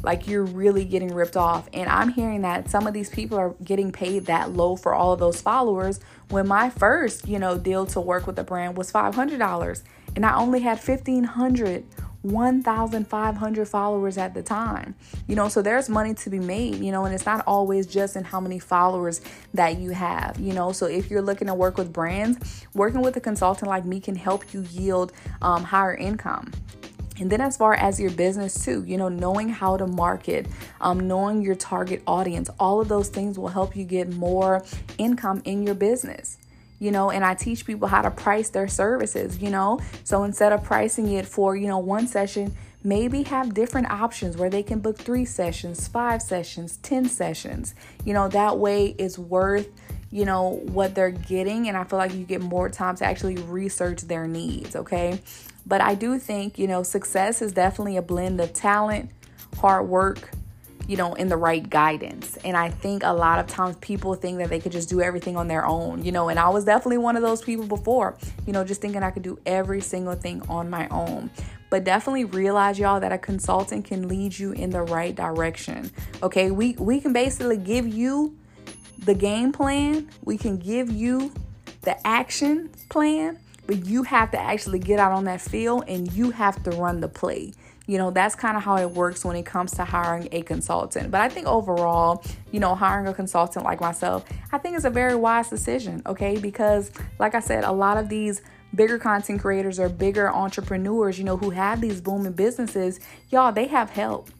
Like 0.03 0.27
you're 0.27 0.43
really 0.43 0.85
getting 0.85 1.13
ripped 1.13 1.37
off. 1.37 1.69
And 1.73 1.89
I'm 1.89 2.09
hearing 2.09 2.41
that 2.41 2.69
some 2.69 2.87
of 2.87 2.93
these 2.93 3.09
people 3.09 3.37
are 3.37 3.55
getting 3.63 3.91
paid 3.91 4.25
that 4.27 4.53
low 4.53 4.75
for 4.75 4.93
all 4.93 5.13
of 5.13 5.19
those 5.19 5.41
followers 5.41 5.99
when 6.29 6.47
my 6.47 6.69
first, 6.69 7.27
you 7.27 7.39
know, 7.39 7.57
deal 7.57 7.85
to 7.87 7.99
work 7.99 8.27
with 8.27 8.37
a 8.39 8.43
brand 8.43 8.77
was 8.77 8.91
$500 8.91 9.83
and 10.15 10.25
I 10.25 10.35
only 10.35 10.61
had 10.61 10.79
1500 10.79 11.85
1,500 12.21 13.67
followers 13.67 14.17
at 14.17 14.33
the 14.33 14.43
time. 14.43 14.95
You 15.27 15.35
know, 15.35 15.47
so 15.47 15.61
there's 15.61 15.89
money 15.89 16.13
to 16.15 16.29
be 16.29 16.39
made, 16.39 16.75
you 16.75 16.91
know, 16.91 17.05
and 17.05 17.15
it's 17.15 17.25
not 17.25 17.43
always 17.47 17.87
just 17.87 18.15
in 18.15 18.23
how 18.23 18.39
many 18.39 18.59
followers 18.59 19.21
that 19.53 19.77
you 19.77 19.91
have, 19.91 20.37
you 20.39 20.53
know. 20.53 20.71
So 20.71 20.85
if 20.85 21.09
you're 21.09 21.21
looking 21.21 21.47
to 21.47 21.53
work 21.53 21.77
with 21.77 21.93
brands, 21.93 22.65
working 22.73 23.01
with 23.01 23.15
a 23.15 23.21
consultant 23.21 23.69
like 23.69 23.85
me 23.85 23.99
can 23.99 24.15
help 24.15 24.53
you 24.53 24.65
yield 24.69 25.13
um, 25.41 25.63
higher 25.63 25.95
income. 25.95 26.51
And 27.19 27.29
then, 27.29 27.41
as 27.41 27.57
far 27.57 27.73
as 27.73 27.99
your 27.99 28.11
business, 28.11 28.63
too, 28.63 28.83
you 28.85 28.97
know, 28.97 29.09
knowing 29.09 29.49
how 29.49 29.77
to 29.77 29.85
market, 29.87 30.47
um, 30.79 31.07
knowing 31.07 31.41
your 31.41 31.55
target 31.55 32.01
audience, 32.07 32.49
all 32.59 32.81
of 32.81 32.87
those 32.87 33.09
things 33.09 33.37
will 33.37 33.49
help 33.49 33.75
you 33.75 33.83
get 33.83 34.13
more 34.13 34.63
income 34.97 35.41
in 35.45 35.63
your 35.63 35.75
business. 35.75 36.37
You 36.79 36.91
know, 36.91 37.11
and 37.11 37.25
I 37.25 37.33
teach 37.35 37.65
people 37.65 37.89
how 37.89 38.01
to 38.01 38.11
price 38.11 38.49
their 38.49 38.69
services, 38.69 39.39
you 39.39 39.49
know. 39.49 39.81
So 40.05 40.23
instead 40.23 40.53
of 40.53 40.63
pricing 40.63 41.11
it 41.11 41.25
for, 41.25 41.55
you 41.57 41.67
know, 41.67 41.79
one 41.79 42.07
session, 42.07 42.55
maybe 42.83 43.23
have 43.23 43.53
different 43.53 43.91
options 43.91 44.37
where 44.37 44.49
they 44.49 44.63
can 44.63 44.79
book 44.79 44.97
three 44.97 45.25
sessions, 45.25 45.89
five 45.89 46.21
sessions, 46.21 46.77
10 46.77 47.09
sessions. 47.09 47.75
You 48.05 48.13
know, 48.13 48.29
that 48.29 48.57
way 48.57 48.95
it's 48.97 49.17
worth 49.17 49.67
you 50.11 50.25
know 50.25 50.61
what 50.65 50.95
they're 50.95 51.11
getting 51.11 51.67
and 51.67 51.77
i 51.77 51.83
feel 51.83 51.99
like 51.99 52.13
you 52.13 52.23
get 52.23 52.41
more 52.41 52.69
time 52.69 52.95
to 52.95 53.05
actually 53.05 53.35
research 53.43 54.01
their 54.01 54.27
needs 54.27 54.75
okay 54.75 55.21
but 55.65 55.81
I 55.81 55.95
do 55.95 56.19
think, 56.19 56.57
you 56.57 56.67
know, 56.67 56.83
success 56.83 57.41
is 57.41 57.51
definitely 57.51 57.97
a 57.97 58.01
blend 58.01 58.39
of 58.41 58.53
talent, 58.53 59.11
hard 59.57 59.87
work, 59.87 60.31
you 60.89 60.97
know, 60.97 61.13
in 61.13 61.29
the 61.29 61.37
right 61.37 61.69
guidance. 61.69 62.37
And 62.43 62.57
I 62.57 62.71
think 62.71 63.03
a 63.03 63.13
lot 63.13 63.37
of 63.37 63.45
times 63.45 63.75
people 63.79 64.15
think 64.15 64.39
that 64.39 64.49
they 64.49 64.59
could 64.59 64.71
just 64.71 64.89
do 64.89 65.01
everything 65.01 65.37
on 65.37 65.47
their 65.47 65.63
own, 65.63 66.03
you 66.03 66.11
know, 66.11 66.29
and 66.29 66.39
I 66.39 66.49
was 66.49 66.65
definitely 66.65 66.97
one 66.97 67.15
of 67.15 67.21
those 67.21 67.43
people 67.43 67.67
before, 67.67 68.17
you 68.47 68.53
know, 68.53 68.63
just 68.63 68.81
thinking 68.81 69.03
I 69.03 69.11
could 69.11 69.21
do 69.21 69.37
every 69.45 69.81
single 69.81 70.15
thing 70.15 70.41
on 70.49 70.67
my 70.67 70.87
own. 70.89 71.29
But 71.69 71.83
definitely 71.83 72.25
realize 72.25 72.79
y'all 72.79 72.99
that 72.99 73.11
a 73.11 73.19
consultant 73.19 73.85
can 73.85 74.07
lead 74.07 74.39
you 74.39 74.53
in 74.53 74.71
the 74.71 74.81
right 74.81 75.13
direction. 75.13 75.91
Okay? 76.23 76.49
We 76.49 76.73
we 76.79 76.99
can 76.99 77.13
basically 77.13 77.57
give 77.57 77.87
you 77.87 78.35
the 78.97 79.13
game 79.13 79.51
plan. 79.51 80.09
We 80.23 80.39
can 80.39 80.57
give 80.57 80.91
you 80.91 81.31
the 81.81 82.05
action 82.05 82.71
plan 82.89 83.37
but 83.69 83.85
you 83.85 84.01
have 84.01 84.31
to 84.31 84.39
actually 84.39 84.79
get 84.79 84.97
out 84.97 85.11
on 85.11 85.25
that 85.25 85.39
field 85.39 85.83
and 85.87 86.11
you 86.13 86.31
have 86.31 86.63
to 86.63 86.71
run 86.71 87.01
the 87.01 87.07
play. 87.07 87.53
You 87.85 87.99
know, 87.99 88.09
that's 88.09 88.33
kind 88.33 88.57
of 88.57 88.63
how 88.63 88.77
it 88.77 88.89
works 88.89 89.23
when 89.23 89.35
it 89.35 89.45
comes 89.45 89.73
to 89.73 89.85
hiring 89.85 90.27
a 90.31 90.41
consultant. 90.41 91.11
But 91.11 91.21
I 91.21 91.29
think 91.29 91.45
overall, 91.45 92.23
you 92.51 92.59
know, 92.59 92.73
hiring 92.73 93.05
a 93.05 93.13
consultant 93.13 93.63
like 93.63 93.79
myself, 93.79 94.25
I 94.51 94.57
think 94.57 94.75
it's 94.75 94.85
a 94.85 94.89
very 94.89 95.13
wise 95.13 95.51
decision, 95.51 96.01
okay? 96.07 96.39
Because, 96.39 96.89
like 97.19 97.35
I 97.35 97.39
said, 97.41 97.63
a 97.63 97.71
lot 97.71 97.97
of 97.97 98.09
these 98.09 98.41
bigger 98.73 98.97
content 98.97 99.39
creators 99.39 99.79
or 99.79 99.87
bigger 99.87 100.33
entrepreneurs, 100.33 101.19
you 101.19 101.23
know, 101.23 101.37
who 101.37 101.51
have 101.51 101.79
these 101.79 102.01
booming 102.01 102.33
businesses, 102.33 102.99
y'all, 103.29 103.51
they 103.51 103.67
have 103.67 103.91
help. 103.91 104.31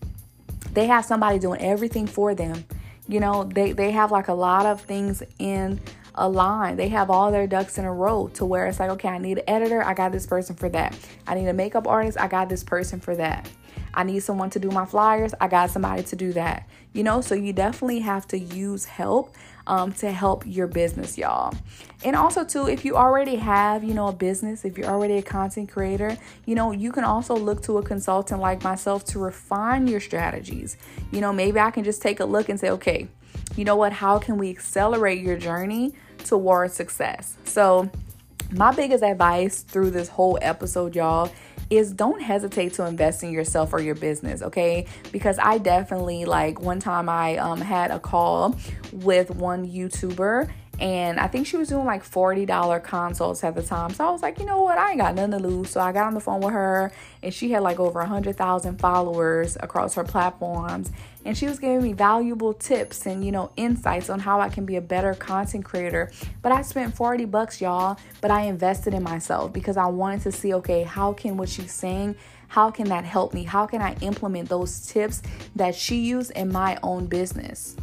They 0.73 0.87
have 0.87 1.05
somebody 1.05 1.37
doing 1.37 1.61
everything 1.61 2.07
for 2.07 2.33
them. 2.33 2.65
You 3.07 3.19
know, 3.19 3.43
they, 3.43 3.73
they 3.73 3.91
have 3.91 4.11
like 4.11 4.27
a 4.27 4.33
lot 4.33 4.65
of 4.65 4.81
things 4.81 5.21
in 5.37 5.79
align. 6.19 6.77
They 6.77 6.89
have 6.89 7.09
all 7.09 7.31
their 7.31 7.47
ducks 7.47 7.77
in 7.77 7.85
a 7.85 7.93
row 7.93 8.27
to 8.35 8.45
where 8.45 8.67
it's 8.67 8.79
like, 8.79 8.91
okay, 8.91 9.09
I 9.09 9.17
need 9.17 9.39
an 9.39 9.43
editor, 9.47 9.83
I 9.83 9.93
got 9.93 10.11
this 10.11 10.27
person 10.27 10.55
for 10.55 10.69
that. 10.69 10.97
I 11.25 11.35
need 11.35 11.47
a 11.47 11.53
makeup 11.53 11.87
artist, 11.87 12.19
I 12.19 12.27
got 12.27 12.49
this 12.49 12.63
person 12.63 12.99
for 12.99 13.15
that. 13.15 13.49
I 13.93 14.03
need 14.03 14.19
someone 14.19 14.49
to 14.51 14.59
do 14.59 14.69
my 14.69 14.85
flyers, 14.85 15.33
I 15.41 15.47
got 15.47 15.71
somebody 15.71 16.03
to 16.03 16.15
do 16.15 16.33
that. 16.33 16.67
You 16.93 17.03
know, 17.03 17.21
so 17.21 17.35
you 17.35 17.53
definitely 17.53 17.99
have 17.99 18.27
to 18.27 18.37
use 18.37 18.85
help 18.85 19.35
um, 19.67 19.93
to 19.93 20.11
help 20.11 20.43
your 20.47 20.67
business, 20.67 21.17
y'all. 21.17 21.53
And 22.03 22.15
also, 22.15 22.43
too, 22.43 22.67
if 22.67 22.83
you 22.83 22.95
already 22.95 23.35
have, 23.35 23.83
you 23.83 23.93
know, 23.93 24.07
a 24.07 24.13
business, 24.13 24.65
if 24.65 24.77
you're 24.77 24.89
already 24.89 25.17
a 25.17 25.21
content 25.21 25.69
creator, 25.69 26.17
you 26.45 26.55
know, 26.55 26.71
you 26.71 26.91
can 26.91 27.03
also 27.03 27.35
look 27.35 27.61
to 27.63 27.77
a 27.77 27.83
consultant 27.83 28.41
like 28.41 28.63
myself 28.63 29.05
to 29.05 29.19
refine 29.19 29.87
your 29.87 29.99
strategies. 29.99 30.77
You 31.11 31.21
know, 31.21 31.31
maybe 31.31 31.59
I 31.59 31.69
can 31.69 31.83
just 31.83 32.01
take 32.01 32.19
a 32.19 32.25
look 32.25 32.49
and 32.49 32.59
say, 32.59 32.71
okay, 32.71 33.07
you 33.55 33.65
know 33.65 33.75
what? 33.75 33.93
How 33.93 34.19
can 34.19 34.37
we 34.37 34.49
accelerate 34.49 35.21
your 35.21 35.37
journey 35.37 35.93
towards 36.23 36.73
success? 36.73 37.35
So, 37.45 37.89
my 38.51 38.73
biggest 38.73 39.03
advice 39.03 39.61
through 39.61 39.91
this 39.91 40.09
whole 40.09 40.39
episode, 40.41 40.95
y'all, 40.95 41.31
is 41.69 41.91
don't 41.91 42.21
hesitate 42.21 42.73
to 42.73 42.85
invest 42.85 43.23
in 43.23 43.31
yourself 43.31 43.73
or 43.73 43.79
your 43.79 43.95
business, 43.95 44.41
okay? 44.41 44.87
Because 45.11 45.37
I 45.37 45.59
definitely 45.59 46.25
like 46.25 46.59
one 46.59 46.79
time 46.79 47.09
I 47.09 47.37
um, 47.37 47.61
had 47.61 47.91
a 47.91 47.99
call 47.99 48.55
with 48.91 49.29
one 49.31 49.67
YouTuber 49.69 50.49
and 50.79 51.19
I 51.19 51.27
think 51.27 51.45
she 51.45 51.57
was 51.57 51.67
doing 51.67 51.85
like 51.85 52.03
$40 52.03 52.83
consults 52.83 53.43
at 53.43 53.53
the 53.53 53.61
time. 53.61 53.93
So 53.93 54.07
I 54.07 54.11
was 54.11 54.21
like, 54.21 54.39
you 54.39 54.45
know 54.45 54.61
what? 54.61 54.77
I 54.77 54.91
ain't 54.91 54.99
got 54.99 55.13
nothing 55.13 55.31
to 55.31 55.39
lose. 55.39 55.71
So 55.71 55.81
I 55.81 55.91
got 55.91 56.07
on 56.07 56.13
the 56.13 56.21
phone 56.21 56.39
with 56.39 56.53
her 56.53 56.91
and 57.21 57.33
she 57.33 57.51
had 57.51 57.63
like 57.63 57.79
over 57.79 57.99
100,000 57.99 58.79
followers 58.79 59.57
across 59.59 59.95
her 59.95 60.05
platforms. 60.05 60.91
And 61.25 61.37
she 61.37 61.47
was 61.47 61.59
giving 61.59 61.83
me 61.83 61.91
valuable 61.91 62.53
tips 62.53 63.05
and, 63.05 63.25
you 63.25 63.31
know, 63.33 63.51
insights 63.57 64.09
on 64.09 64.19
how 64.19 64.39
I 64.39 64.47
can 64.47 64.65
be 64.65 64.77
a 64.77 64.81
better 64.81 65.13
content 65.13 65.65
creator. 65.65 66.11
But 66.41 66.53
I 66.53 66.61
spent 66.61 66.95
40 66.95 67.25
bucks, 67.25 67.59
y'all, 67.59 67.99
but 68.21 68.31
I 68.31 68.43
invested 68.43 68.93
in 68.93 69.03
myself 69.03 69.51
because 69.51 69.75
I 69.75 69.87
wanted 69.87 70.21
to 70.21 70.31
see, 70.31 70.53
okay, 70.53 70.83
how 70.83 71.11
can 71.11 71.35
what 71.35 71.49
she's 71.49 71.73
saying 71.73 72.15
how 72.49 72.71
can 72.71 72.89
that 72.89 73.05
help 73.05 73.35
me? 73.35 73.43
How 73.43 73.67
can 73.67 73.79
I 73.79 73.95
implement 74.01 74.49
those 74.49 74.87
tips 74.87 75.21
that 75.55 75.75
she 75.75 75.97
used 75.97 76.31
in 76.31 76.51
my 76.51 76.79
own 76.81 77.05
business? 77.05 77.75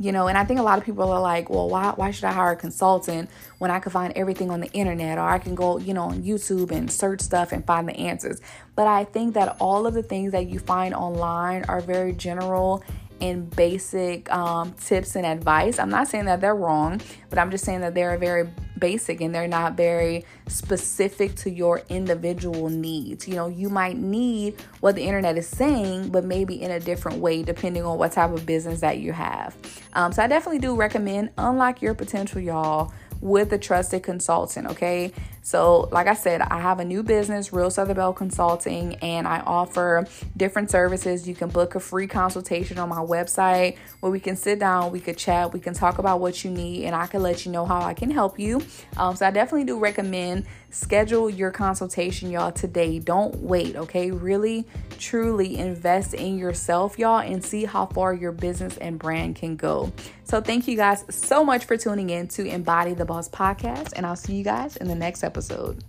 You 0.00 0.10
know 0.10 0.26
and 0.28 0.38
i 0.38 0.44
think 0.44 0.58
a 0.58 0.62
lot 0.62 0.78
of 0.78 0.84
people 0.84 1.08
are 1.12 1.20
like 1.20 1.50
well 1.50 1.68
why, 1.68 1.92
why 1.94 2.10
should 2.10 2.24
i 2.24 2.32
hire 2.32 2.52
a 2.52 2.56
consultant 2.56 3.28
when 3.58 3.70
i 3.70 3.78
can 3.78 3.92
find 3.92 4.12
everything 4.16 4.50
on 4.50 4.60
the 4.60 4.72
internet 4.72 5.18
or 5.18 5.28
i 5.28 5.38
can 5.38 5.54
go 5.54 5.78
you 5.78 5.92
know 5.92 6.04
on 6.04 6.22
youtube 6.22 6.72
and 6.72 6.90
search 6.90 7.20
stuff 7.20 7.52
and 7.52 7.64
find 7.66 7.86
the 7.86 7.96
answers? 7.96 8.40
But 8.74 8.86
i 8.86 9.04
think 9.04 9.34
that 9.34 9.56
all 9.60 9.86
of 9.86 9.92
the 9.92 10.02
things 10.02 10.32
that 10.32 10.46
you 10.46 10.58
find 10.58 10.94
online 10.94 11.64
are 11.64 11.82
very 11.82 12.14
general 12.14 12.82
and 13.20 13.54
basic 13.54 14.30
um, 14.32 14.72
tips 14.72 15.16
and 15.16 15.26
advice 15.26 15.78
i'm 15.78 15.90
not 15.90 16.08
saying 16.08 16.24
that 16.24 16.40
they're 16.40 16.54
wrong 16.54 17.00
but 17.28 17.38
i'm 17.38 17.50
just 17.50 17.64
saying 17.64 17.80
that 17.80 17.94
they're 17.94 18.16
very 18.18 18.48
basic 18.80 19.20
and 19.20 19.32
they're 19.32 19.46
not 19.46 19.74
very 19.74 20.24
specific 20.48 21.36
to 21.36 21.50
your 21.50 21.82
individual 21.88 22.68
needs. 22.68 23.28
You 23.28 23.36
know, 23.36 23.46
you 23.46 23.68
might 23.68 23.96
need 23.96 24.60
what 24.80 24.96
the 24.96 25.02
internet 25.02 25.36
is 25.36 25.46
saying, 25.46 26.08
but 26.08 26.24
maybe 26.24 26.60
in 26.60 26.72
a 26.72 26.80
different 26.80 27.18
way 27.18 27.42
depending 27.42 27.84
on 27.84 27.98
what 27.98 28.12
type 28.12 28.32
of 28.32 28.44
business 28.46 28.80
that 28.80 28.98
you 28.98 29.12
have. 29.12 29.56
Um, 29.92 30.12
so 30.12 30.22
I 30.22 30.26
definitely 30.26 30.58
do 30.58 30.74
recommend 30.74 31.30
unlock 31.38 31.82
your 31.82 31.94
potential, 31.94 32.40
y'all 32.40 32.92
with 33.20 33.52
a 33.52 33.58
trusted 33.58 34.02
consultant, 34.02 34.66
okay? 34.66 35.12
So, 35.42 35.88
like 35.90 36.06
I 36.06 36.14
said, 36.14 36.42
I 36.42 36.60
have 36.60 36.80
a 36.80 36.84
new 36.84 37.02
business, 37.02 37.52
Real 37.52 37.70
Southern 37.70 37.96
Belle 37.96 38.12
Consulting, 38.12 38.96
and 38.96 39.26
I 39.26 39.40
offer 39.40 40.06
different 40.36 40.70
services. 40.70 41.26
You 41.26 41.34
can 41.34 41.48
book 41.48 41.74
a 41.74 41.80
free 41.80 42.06
consultation 42.06 42.78
on 42.78 42.88
my 42.88 43.00
website 43.00 43.78
where 44.00 44.12
we 44.12 44.20
can 44.20 44.36
sit 44.36 44.58
down, 44.58 44.92
we 44.92 45.00
could 45.00 45.16
chat, 45.16 45.52
we 45.52 45.60
can 45.60 45.72
talk 45.72 45.98
about 45.98 46.20
what 46.20 46.44
you 46.44 46.50
need, 46.50 46.84
and 46.84 46.94
I 46.94 47.06
can 47.06 47.22
let 47.22 47.46
you 47.46 47.52
know 47.52 47.64
how 47.64 47.80
I 47.80 47.94
can 47.94 48.10
help 48.10 48.38
you. 48.38 48.62
Um, 48.96 49.16
so, 49.16 49.26
I 49.26 49.30
definitely 49.30 49.64
do 49.64 49.78
recommend 49.78 50.46
schedule 50.70 51.28
your 51.28 51.50
consultation, 51.50 52.30
y'all, 52.30 52.52
today. 52.52 52.98
Don't 52.98 53.34
wait, 53.36 53.76
okay? 53.76 54.10
Really, 54.10 54.66
truly 54.98 55.58
invest 55.58 56.14
in 56.14 56.38
yourself, 56.38 56.98
y'all, 56.98 57.20
and 57.20 57.44
see 57.44 57.64
how 57.64 57.86
far 57.86 58.14
your 58.14 58.32
business 58.32 58.76
and 58.78 58.98
brand 58.98 59.36
can 59.36 59.56
go. 59.56 59.92
So, 60.24 60.40
thank 60.40 60.68
you 60.68 60.76
guys 60.76 61.04
so 61.10 61.44
much 61.44 61.64
for 61.64 61.76
tuning 61.76 62.10
in 62.10 62.28
to 62.28 62.46
Embody 62.46 62.94
the 62.94 63.04
Boss 63.04 63.28
podcast, 63.28 63.92
and 63.96 64.06
I'll 64.06 64.16
see 64.16 64.34
you 64.34 64.44
guys 64.44 64.76
in 64.76 64.88
the 64.88 64.94
next 64.94 65.24
episode. 65.24 65.82